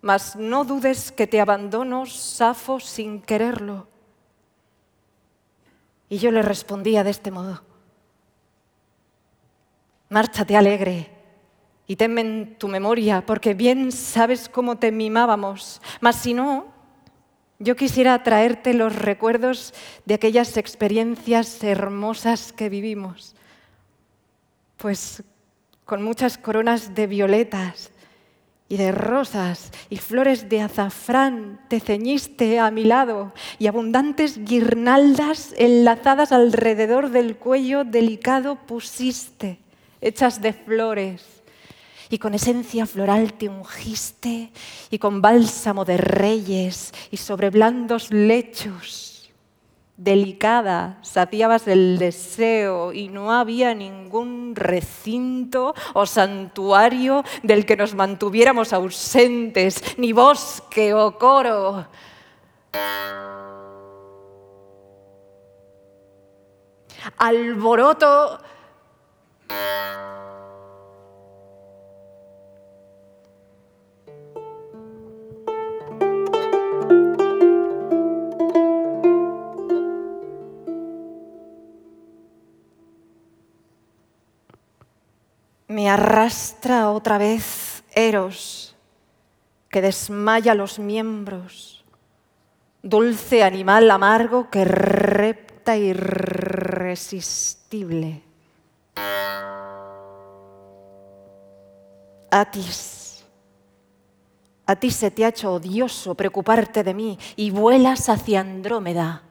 Mas 0.01 0.37
no 0.37 0.65
dudes 0.65 1.11
que 1.11 1.27
te 1.27 1.41
abandono, 1.41 2.07
Safo, 2.07 2.79
sin 2.79 3.23
quererlo. 3.23 3.89
Y 6.09 6.19
yo 6.19 6.31
le 6.31 6.43
respondía 6.43 7.03
de 7.03 7.11
este 7.11 7.31
modo, 7.31 7.63
márchate 10.11 10.57
alegre 10.57 11.11
y 11.87 11.97
tenme 11.97 12.21
en 12.21 12.57
tu 12.59 12.69
memoria, 12.69 13.25
porque 13.27 13.55
bien 13.55 13.91
sabes 13.91 14.49
cómo 14.49 14.77
te 14.77 14.93
mimábamos, 14.93 15.81
mas 16.01 16.17
si 16.17 16.35
no, 16.35 16.74
yo 17.65 17.77
quisiera 17.77 18.23
traerte 18.23 18.75
los 18.75 18.95
recuerdos 18.95 19.73
de 20.05 20.15
aquellas 20.15 20.57
experiencias 20.59 21.65
hermosas 21.65 22.53
que 22.53 22.69
vivimos, 22.69 23.35
pues 24.77 25.23
con 25.87 26.03
muchas 26.03 26.37
coronas 26.37 26.95
de 26.95 27.07
violetas 27.07 27.91
y 28.69 28.77
de 28.77 28.93
rosas 28.93 29.73
y 29.89 29.97
flores 29.97 30.49
de 30.49 30.61
azafrán 30.61 31.61
te 31.69 31.81
ceñiste 31.81 32.59
a 32.59 32.71
mi 32.71 32.85
lado 32.85 33.33
y 33.59 33.67
abundantes 33.67 34.45
guirnaldas 34.45 35.55
enlazadas 35.57 36.33
alrededor 36.33 37.11
del 37.11 37.37
cuello 37.37 37.85
delicado 37.85 38.57
pusiste, 38.67 39.59
hechas 40.03 40.43
de 40.43 40.53
flores 40.53 41.44
y 42.11 42.19
con 42.19 42.35
esencia 42.35 42.87
floral 42.87 43.35
te 43.35 43.49
ungiste 43.49 44.53
y 44.91 44.99
con 44.99 45.23
bálsamo 45.23 45.85
de 45.85 45.97
reyes 45.97 46.93
y 47.11 47.17
sobre 47.17 47.51
blandos 47.51 48.11
lechos 48.11 49.15
delicada 49.97 50.99
saciabas 51.03 51.69
el 51.69 51.99
deseo 51.99 52.93
y 52.93 53.09
no 53.09 53.33
había 53.33 53.75
ningún 53.75 54.55
recinto 54.57 55.75
o 55.93 56.07
santuario 56.07 57.23
del 57.43 57.65
que 57.65 57.77
nos 57.77 57.95
mantuviéramos 57.95 58.73
ausentes, 58.73 59.83
ni 59.99 60.13
bosque 60.13 60.93
o 60.95 61.17
coro. 61.19 61.87
Alboroto 67.19 68.41
me 85.75 85.91
arrastra 85.91 86.91
otra 86.91 87.19
vez 87.19 87.85
Eros, 87.95 88.75
que 89.69 89.83
desmaya 89.83 90.55
los 90.55 90.79
miembros, 90.79 91.85
dulce 92.83 93.43
animal 93.43 93.91
amargo 93.91 94.49
que 94.51 94.65
repta 94.65 95.77
irresistible. 95.77 98.23
Atis, 102.31 103.25
a 104.67 104.77
ti 104.77 104.93
se 104.93 105.11
te 105.11 105.25
ha 105.25 105.29
hecho 105.29 105.55
odioso 105.55 106.15
preocuparte 106.15 106.85
de 106.85 106.95
mí 106.95 107.19
y 107.35 107.51
vuelas 107.51 108.09
hacia 108.09 108.39
Andrómeda 108.41 109.25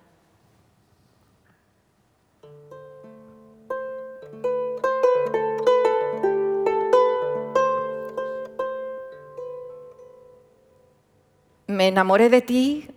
Me 11.84 11.90
enamoré 11.90 12.30
de 12.30 12.40
ti 12.42 12.88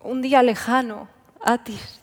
un 0.00 0.22
día 0.22 0.42
lejano, 0.42 1.10
Atis. 1.44 2.00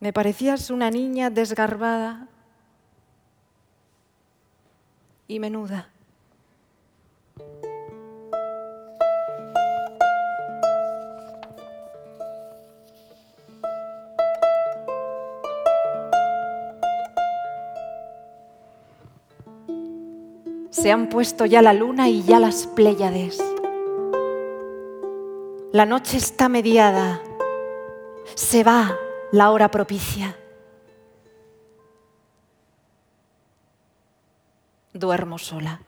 Me 0.00 0.14
parecías 0.14 0.70
una 0.70 0.90
niña 0.90 1.28
desgarbada 1.28 2.28
y 5.28 5.38
menuda. 5.38 5.91
Se 20.82 20.90
han 20.90 21.08
puesto 21.08 21.46
ya 21.46 21.62
la 21.62 21.74
luna 21.74 22.08
y 22.08 22.24
ya 22.24 22.40
las 22.40 22.66
Pléyades. 22.66 23.40
La 25.72 25.86
noche 25.86 26.16
está 26.16 26.48
mediada. 26.48 27.22
Se 28.34 28.64
va 28.64 28.98
la 29.30 29.52
hora 29.52 29.70
propicia. 29.70 30.36
Duermo 34.92 35.38
sola. 35.38 35.80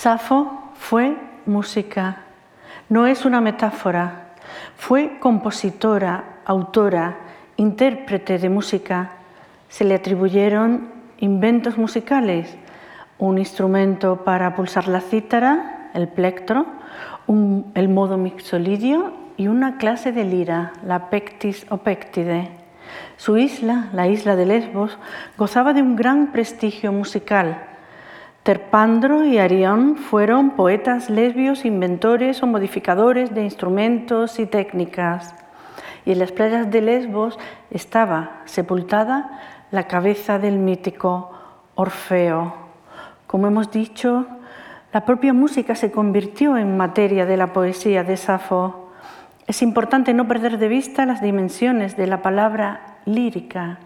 Safo 0.00 0.50
fue 0.76 1.14
música, 1.44 2.22
no 2.88 3.06
es 3.06 3.26
una 3.26 3.42
metáfora. 3.42 4.28
Fue 4.74 5.18
compositora, 5.20 6.40
autora, 6.46 7.18
intérprete 7.58 8.38
de 8.38 8.48
música. 8.48 9.10
Se 9.68 9.84
le 9.84 9.96
atribuyeron 9.96 10.88
inventos 11.18 11.76
musicales, 11.76 12.56
un 13.18 13.36
instrumento 13.36 14.24
para 14.24 14.56
pulsar 14.56 14.88
la 14.88 15.02
cítara, 15.02 15.90
el 15.92 16.08
plectro, 16.08 16.64
el 17.74 17.88
modo 17.90 18.16
mixolidio 18.16 19.12
y 19.36 19.48
una 19.48 19.76
clase 19.76 20.12
de 20.12 20.24
lira, 20.24 20.72
la 20.82 21.10
pectis 21.10 21.66
o 21.68 21.76
pectide. 21.76 22.48
Su 23.18 23.36
isla, 23.36 23.90
la 23.92 24.08
isla 24.08 24.34
de 24.34 24.46
Lesbos, 24.46 24.96
gozaba 25.36 25.74
de 25.74 25.82
un 25.82 25.94
gran 25.94 26.32
prestigio 26.32 26.90
musical 26.90 27.66
Terpandro 28.42 29.26
y 29.26 29.36
Arión 29.36 29.96
fueron 29.96 30.52
poetas 30.52 31.10
lesbios, 31.10 31.66
inventores 31.66 32.42
o 32.42 32.46
modificadores 32.46 33.34
de 33.34 33.44
instrumentos 33.44 34.38
y 34.38 34.46
técnicas. 34.46 35.34
Y 36.06 36.12
en 36.12 36.20
las 36.20 36.32
playas 36.32 36.70
de 36.70 36.80
Lesbos 36.80 37.38
estaba 37.70 38.40
sepultada 38.46 39.42
la 39.70 39.86
cabeza 39.86 40.38
del 40.38 40.56
mítico 40.56 41.32
Orfeo. 41.74 42.54
Como 43.26 43.46
hemos 43.46 43.70
dicho, 43.70 44.26
la 44.94 45.04
propia 45.04 45.34
música 45.34 45.74
se 45.74 45.90
convirtió 45.90 46.56
en 46.56 46.78
materia 46.78 47.26
de 47.26 47.36
la 47.36 47.52
poesía 47.52 48.04
de 48.04 48.16
Safo. 48.16 48.90
Es 49.46 49.60
importante 49.60 50.14
no 50.14 50.26
perder 50.26 50.56
de 50.56 50.68
vista 50.68 51.04
las 51.04 51.20
dimensiones 51.20 51.94
de 51.98 52.06
la 52.06 52.22
palabra 52.22 52.96
lírica. 53.04 53.80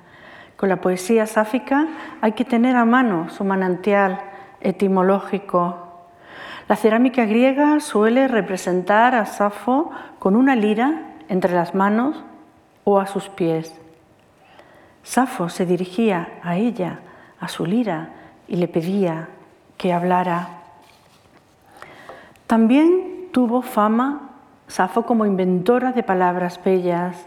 Con 0.57 0.68
la 0.68 0.80
poesía 0.80 1.26
sáfica 1.26 1.88
hay 2.20 2.32
que 2.32 2.44
tener 2.44 2.76
a 2.76 2.84
mano 2.84 3.28
su 3.30 3.42
manantial 3.42 4.20
etimológico. 4.65 5.77
La 6.67 6.77
cerámica 6.77 7.25
griega 7.27 7.79
suele 7.79 8.27
representar 8.27 9.15
a 9.15 9.27
Safo 9.27 9.91
con 10.19 10.35
una 10.35 10.57
lira 10.57 11.12
entre 11.29 11.55
las 11.55 11.75
manos 11.75 12.17
o 12.83 12.99
a 12.99 13.07
sus 13.07 13.29
pies. 13.29 13.79
Safo 15.03 15.49
se 15.51 15.67
dirigía 15.67 16.41
a 16.43 16.57
ella, 16.57 17.01
a 17.39 17.49
su 17.49 17.67
lira, 17.67 18.11
y 18.49 18.57
le 18.57 18.69
pedía 18.69 19.29
que 19.77 19.93
hablara. 19.93 20.49
También 22.47 23.29
tuvo 23.33 23.62
fama 23.62 24.31
Safo 24.67 25.05
como 25.05 25.27
inventora 25.27 25.93
de 25.93 26.03
palabras 26.03 26.59
bellas. 26.65 27.27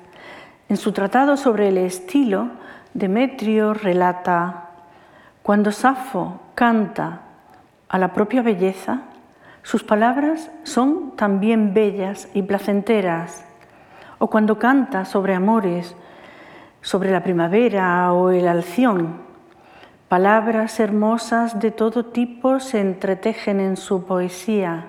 En 0.69 0.77
su 0.77 0.91
tratado 0.91 1.37
sobre 1.37 1.69
el 1.69 1.77
estilo, 1.77 2.49
Demetrio 2.93 3.75
relata, 3.75 4.69
cuando 5.43 5.71
Safo 5.71 6.39
canta 6.55 7.26
a 7.89 7.97
la 7.97 8.13
propia 8.13 8.41
belleza, 8.41 9.01
sus 9.63 9.83
palabras 9.83 10.51
son 10.63 11.15
también 11.15 11.73
bellas 11.73 12.29
y 12.33 12.41
placenteras. 12.41 13.45
O 14.19 14.29
cuando 14.29 14.57
canta 14.57 15.05
sobre 15.05 15.35
amores, 15.35 15.95
sobre 16.81 17.11
la 17.11 17.23
primavera 17.23 18.13
o 18.13 18.29
el 18.29 18.47
alción, 18.47 19.17
palabras 20.07 20.79
hermosas 20.79 21.59
de 21.59 21.71
todo 21.71 22.05
tipo 22.05 22.59
se 22.59 22.79
entretejen 22.79 23.59
en 23.59 23.77
su 23.77 24.05
poesía. 24.05 24.85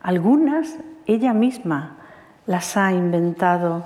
Algunas 0.00 0.76
ella 1.06 1.32
misma 1.32 1.96
las 2.46 2.76
ha 2.76 2.92
inventado. 2.92 3.84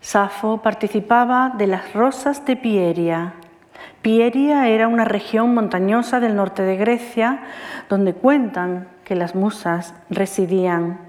Safo 0.00 0.58
participaba 0.58 1.54
de 1.56 1.66
las 1.66 1.94
rosas 1.94 2.44
de 2.44 2.56
Pieria, 2.56 3.32
Pieria 4.04 4.68
era 4.68 4.86
una 4.86 5.06
región 5.06 5.54
montañosa 5.54 6.20
del 6.20 6.36
norte 6.36 6.62
de 6.62 6.76
Grecia 6.76 7.40
donde 7.88 8.12
cuentan 8.12 8.88
que 9.02 9.14
las 9.14 9.34
musas 9.34 9.94
residían. 10.10 11.00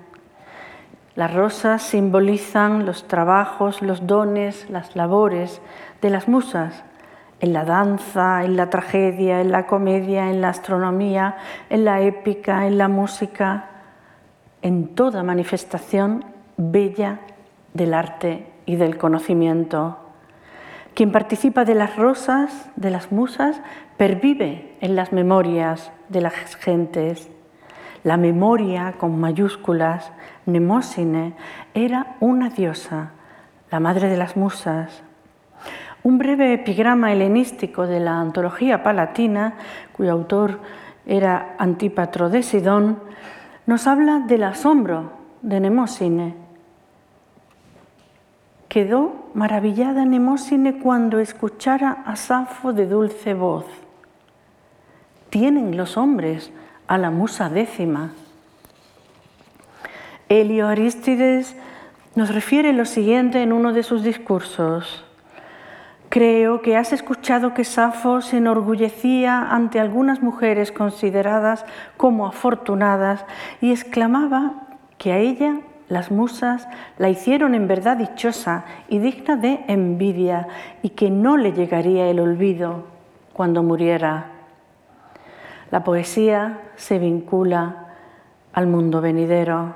Las 1.13 1.33
rosas 1.33 1.83
simbolizan 1.83 2.85
los 2.85 3.05
trabajos, 3.09 3.81
los 3.81 4.07
dones, 4.07 4.69
las 4.69 4.95
labores 4.95 5.61
de 6.01 6.09
las 6.09 6.29
musas 6.29 6.85
en 7.41 7.51
la 7.51 7.65
danza, 7.65 8.45
en 8.45 8.55
la 8.55 8.69
tragedia, 8.69 9.41
en 9.41 9.51
la 9.51 9.67
comedia, 9.67 10.29
en 10.29 10.39
la 10.39 10.47
astronomía, 10.47 11.35
en 11.69 11.83
la 11.83 11.99
épica, 11.99 12.65
en 12.65 12.77
la 12.77 12.87
música, 12.87 13.71
en 14.61 14.95
toda 14.95 15.21
manifestación 15.21 16.23
bella 16.55 17.19
del 17.73 17.93
arte 17.93 18.53
y 18.65 18.77
del 18.77 18.97
conocimiento. 18.97 20.04
Quien 20.95 21.11
participa 21.11 21.65
de 21.65 21.75
las 21.75 21.97
rosas, 21.97 22.71
de 22.77 22.89
las 22.89 23.11
musas, 23.11 23.61
pervive 23.97 24.77
en 24.79 24.95
las 24.95 25.11
memorias 25.11 25.91
de 26.07 26.21
las 26.21 26.55
gentes. 26.55 27.29
La 28.05 28.15
memoria 28.15 28.93
con 28.97 29.19
mayúsculas, 29.19 30.13
Nemósine, 30.45 31.33
era 31.73 32.15
una 32.21 32.49
diosa, 32.49 33.11
la 33.71 33.81
madre 33.81 34.07
de 34.07 34.15
las 34.15 34.37
musas. 34.37 35.03
Un 36.01 36.17
breve 36.17 36.53
epigrama 36.53 37.11
helenístico 37.11 37.87
de 37.87 37.99
la 37.99 38.21
antología 38.21 38.81
palatina, 38.81 39.55
cuyo 39.91 40.13
autor 40.13 40.61
era 41.05 41.55
Antípatro 41.57 42.29
de 42.29 42.41
Sidón, 42.41 42.99
nos 43.65 43.85
habla 43.85 44.19
del 44.19 44.45
asombro 44.45 45.11
de 45.41 45.59
Nemósine 45.59 46.44
Quedó 48.75 49.29
maravillada 49.33 50.03
Nemósine 50.03 50.79
cuando 50.79 51.19
escuchara 51.19 52.03
a 52.05 52.17
Safo 52.17 52.73
de 52.73 52.87
dulce 52.87 53.33
voz. 53.33 53.63
Tienen 55.29 55.77
los 55.77 55.95
hombres 55.95 56.51
a 56.85 56.97
la 56.97 57.09
musa 57.09 57.47
décima. 57.47 58.11
Helio 60.27 60.67
Arístides 60.67 61.55
nos 62.15 62.35
refiere 62.35 62.73
lo 62.73 62.83
siguiente 62.83 63.41
en 63.41 63.53
uno 63.53 63.71
de 63.71 63.81
sus 63.81 64.03
discursos. 64.03 65.05
Creo 66.09 66.61
que 66.61 66.75
has 66.75 66.91
escuchado 66.91 67.53
que 67.53 67.63
Safo 67.63 68.19
se 68.19 68.39
enorgullecía 68.39 69.39
ante 69.51 69.79
algunas 69.79 70.21
mujeres 70.21 70.73
consideradas 70.73 71.63
como 71.95 72.27
afortunadas 72.27 73.23
y 73.61 73.71
exclamaba 73.71 74.67
que 74.97 75.13
a 75.13 75.19
ella 75.19 75.61
las 75.87 76.11
musas 76.11 76.67
la 76.97 77.09
hicieron 77.09 77.53
en 77.53 77.67
verdad 77.67 77.97
dichosa 77.97 78.65
y 78.89 78.99
digna 78.99 79.35
de 79.35 79.63
envidia 79.67 80.47
y 80.81 80.89
que 80.89 81.11
no 81.11 81.37
le 81.37 81.53
llegaría 81.53 82.07
el 82.07 82.19
olvido 82.19 82.85
cuando 83.33 83.61
muriera. 83.61 84.31
La 85.69 85.83
poesía 85.83 86.61
se 86.75 86.97
vincula 86.97 87.87
al 88.53 88.67
mundo 88.67 89.01
venidero 89.01 89.75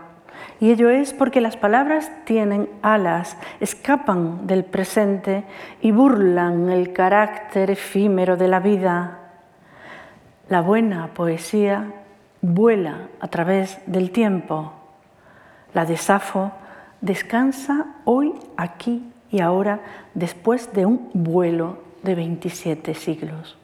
y 0.59 0.71
ello 0.71 0.89
es 0.89 1.13
porque 1.13 1.41
las 1.41 1.57
palabras 1.57 2.11
tienen 2.25 2.69
alas, 2.81 3.37
escapan 3.59 4.47
del 4.47 4.65
presente 4.65 5.43
y 5.81 5.91
burlan 5.91 6.69
el 6.69 6.91
carácter 6.91 7.71
efímero 7.71 8.35
de 8.35 8.47
la 8.47 8.59
vida. 8.59 9.19
La 10.49 10.61
buena 10.61 11.13
poesía 11.13 11.93
vuela 12.41 13.09
a 13.19 13.27
través 13.27 13.79
del 13.85 14.11
tiempo 14.11 14.73
la 15.73 15.85
de 15.85 15.97
Safo 15.97 16.51
descansa 17.01 17.95
hoy, 18.05 18.33
aquí 18.57 19.03
y 19.31 19.39
ahora, 19.41 19.81
después 20.13 20.73
de 20.73 20.85
un 20.85 21.09
vuelo 21.13 21.83
de 22.03 22.15
27 22.15 22.93
siglos. 22.95 23.57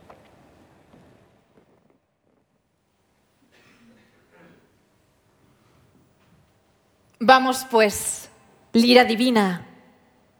Vamos 7.19 7.65
pues, 7.71 8.29
lira 8.73 9.03
divina, 9.03 9.65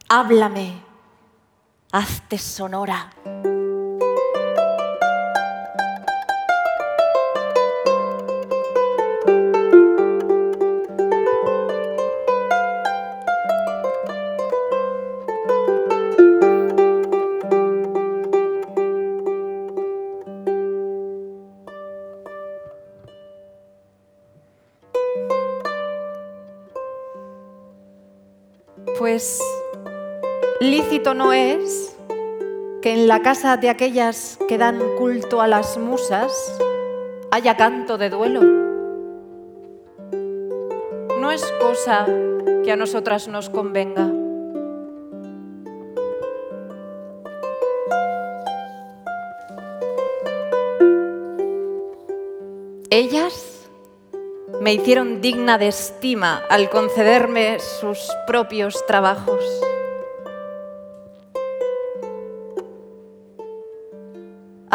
háblame, 0.07 0.73
hazte 1.91 2.37
sonora. 2.37 3.11
No 31.15 31.31
es 31.31 31.95
que 32.81 32.93
en 32.93 33.07
la 33.07 33.21
casa 33.21 33.57
de 33.57 33.69
aquellas 33.69 34.37
que 34.47 34.57
dan 34.57 34.79
culto 34.97 35.41
a 35.41 35.47
las 35.47 35.77
musas 35.77 36.31
haya 37.31 37.55
canto 37.55 37.97
de 37.97 38.09
duelo. 38.09 38.41
No 41.19 41.31
es 41.31 41.43
cosa 41.59 42.05
que 42.63 42.71
a 42.71 42.75
nosotras 42.75 43.27
nos 43.27 43.49
convenga. 43.49 44.11
Ellas 52.89 53.67
me 54.61 54.73
hicieron 54.73 55.21
digna 55.21 55.57
de 55.57 55.69
estima 55.69 56.43
al 56.49 56.69
concederme 56.69 57.59
sus 57.59 57.99
propios 58.27 58.85
trabajos. 58.85 59.43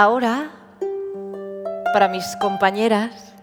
Ahora, 0.03 0.51
para 1.93 2.09
mis 2.09 2.25
compañeras, 2.37 3.35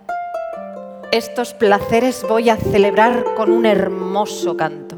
estos 1.12 1.54
placeres 1.54 2.26
voy 2.28 2.50
a 2.50 2.58
celebrar 2.58 3.36
con 3.36 3.52
un 3.52 3.68
hermoso 3.68 4.58
canto. 4.58 4.96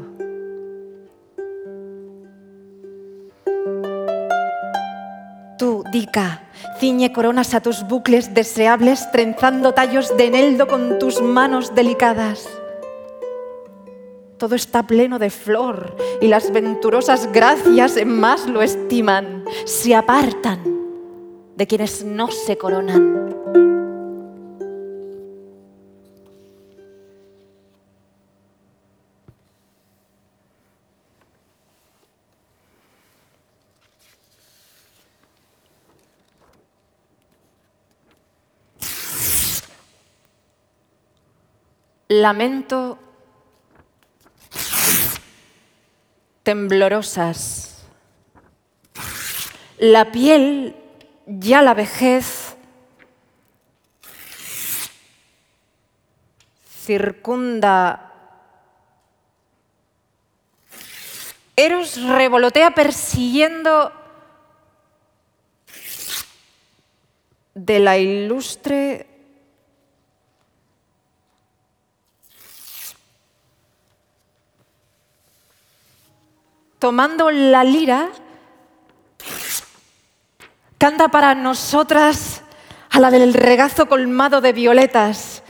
Tú, 5.58 5.84
Dica, 5.92 6.44
ciñe 6.78 7.12
coronas 7.12 7.52
a 7.52 7.60
tus 7.60 7.86
bucles 7.86 8.32
deseables, 8.32 9.12
trenzando 9.12 9.74
tallos 9.74 10.16
de 10.16 10.28
eneldo 10.28 10.66
con 10.66 10.98
tus 10.98 11.20
manos 11.20 11.74
delicadas. 11.74 12.48
Todo 14.38 14.54
está 14.54 14.84
pleno 14.84 15.18
de 15.18 15.28
flor 15.28 15.94
y 16.22 16.28
las 16.28 16.52
venturosas 16.52 17.30
gracias 17.30 17.98
en 17.98 18.18
más 18.18 18.46
lo 18.46 18.62
estiman, 18.62 19.44
se 19.66 19.94
apartan 19.94 20.79
de 21.60 21.66
quienes 21.66 22.02
no 22.04 22.30
se 22.30 22.56
coronan. 22.56 23.36
Lamento 42.08 42.98
temblorosas. 46.42 47.84
La 49.78 50.10
piel, 50.10 50.74
ya 51.38 51.62
la 51.62 51.74
vejez, 51.74 52.56
circunda. 56.84 58.12
Eros 61.54 62.02
revolotea 62.02 62.74
persiguiendo 62.74 63.92
de 67.54 67.78
la 67.78 67.98
ilustre 67.98 69.06
tomando 76.78 77.30
la 77.30 77.62
lira, 77.62 78.10
canta 80.80 81.08
para 81.08 81.34
nosotras 81.34 82.42
a 82.88 83.00
la 83.00 83.10
del 83.10 83.34
regazo 83.34 83.86
colmado 83.86 84.40
de 84.40 84.54
violetas. 84.54 85.42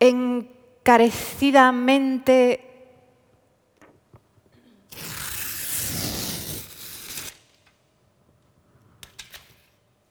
Encarecidamente 0.00 2.68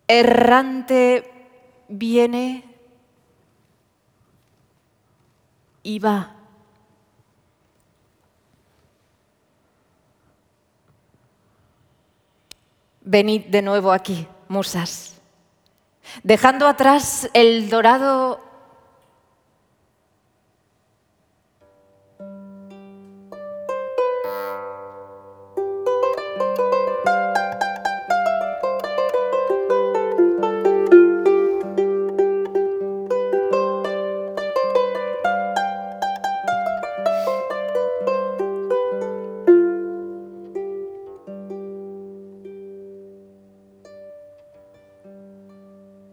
errante 0.08 1.30
viene 1.90 2.64
y 5.84 6.00
va. 6.00 6.41
Venid 13.12 13.48
de 13.48 13.62
nuevo 13.62 13.92
aquí, 13.92 14.26
musas, 14.48 15.20
dejando 16.24 16.66
atrás 16.66 17.30
el 17.34 17.70
dorado 17.70 18.40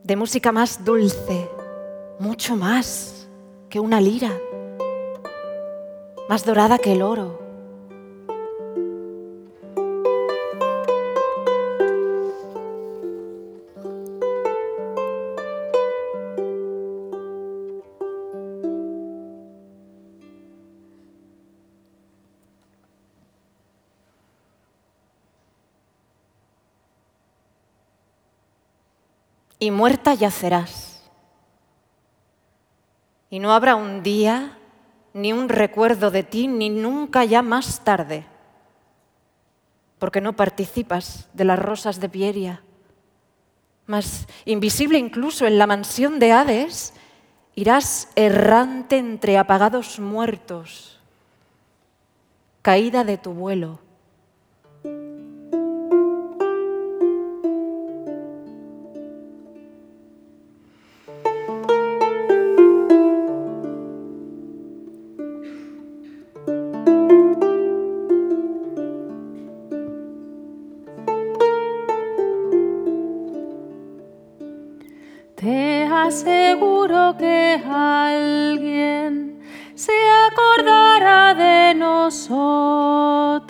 de 0.09 0.17
música 0.17 0.53
más 0.53 0.87
dulce, 0.87 1.51
mucho 2.19 2.57
más 2.57 3.29
que 3.69 3.79
una 3.79 4.01
lira, 4.01 4.33
más 6.31 6.47
dorada 6.47 6.79
que 6.79 6.93
el 6.93 7.03
oro. 7.03 7.48
Y 29.69 29.71
muerta 29.71 30.15
yacerás. 30.15 31.03
Y 33.29 33.39
no 33.39 33.53
habrá 33.53 33.77
un 33.77 34.03
día, 34.03 34.57
ni 35.13 35.35
un 35.35 35.51
recuerdo 35.51 36.11
de 36.11 36.23
ti, 36.23 36.49
ni 36.49 36.71
nunca 36.71 37.27
ya 37.27 37.43
más 37.43 37.85
tarde, 37.85 38.25
porque 39.99 40.23
no 40.23 40.33
participas 40.33 41.29
de 41.35 41.45
las 41.45 41.59
rosas 41.59 42.01
de 42.01 42.09
Pieria. 42.09 42.63
Mas, 43.85 44.27
invisible 44.47 44.99
incluso 44.99 45.47
en 45.47 45.59
la 45.59 45.67
mansión 45.67 46.19
de 46.19 46.33
Hades, 46.33 46.95
irás 47.55 48.09
errante 48.17 48.97
entre 48.97 49.37
apagados 49.37 50.01
muertos, 50.01 50.99
caída 52.63 53.05
de 53.05 53.19
tu 53.19 53.35
vuelo 53.35 53.81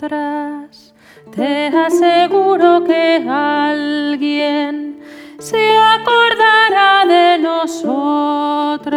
Te 0.09 1.67
aseguro 1.67 2.83
que 2.83 3.23
alguien 3.29 4.99
se 5.37 5.77
acordará 5.77 7.05
de 7.05 7.37
nosotras. 7.37 8.89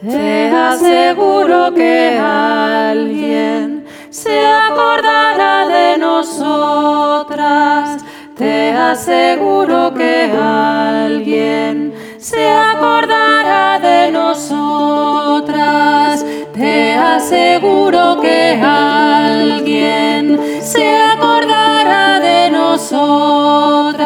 Te 0.00 0.50
aseguro 0.50 1.72
que 1.74 2.18
alguien 2.18 3.84
se 4.10 4.44
acordará 4.44 5.68
de 5.68 5.96
nosotras. 5.98 8.04
Te 8.36 8.72
aseguro 8.72 9.94
que 9.94 10.32
alguien 10.32 11.87
se 12.28 12.46
acordará 12.46 13.78
de 13.78 14.10
nosotras. 14.10 15.56
Te 16.52 16.92
aseguro 16.94 18.20
que 18.20 18.60
alguien 18.62 20.38
se 20.60 20.94
acordará 20.94 22.20
de 22.20 22.50
nosotras. 22.50 23.98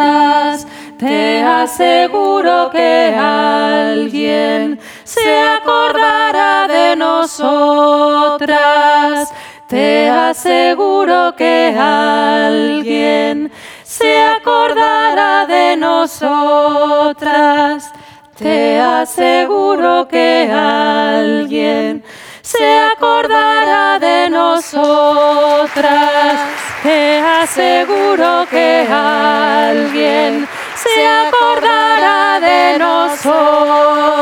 Te 0.98 1.42
aseguro 1.42 2.70
que 2.70 3.12
alguien 3.18 4.78
se 5.02 5.40
acordará 5.56 6.68
de 6.68 6.94
nosotras. 6.94 8.52
Te 9.66 10.08
aseguro 10.08 11.34
que 11.36 11.74
alguien 11.76 13.50
se 13.82 14.22
acordará 14.22 15.44
de 15.46 15.76
nosotras. 15.76 17.12
Te 18.42 18.80
aseguro 18.80 20.08
que 20.08 20.50
alguien 20.52 22.02
se 22.42 22.78
acordará 22.80 24.00
de 24.00 24.28
nosotras. 24.30 25.92
Te 26.82 27.20
aseguro 27.20 28.44
que 28.50 28.84
alguien 28.90 30.48
se 30.74 31.06
acordará 31.06 32.40
de 32.40 32.78
nosotras. 32.80 34.12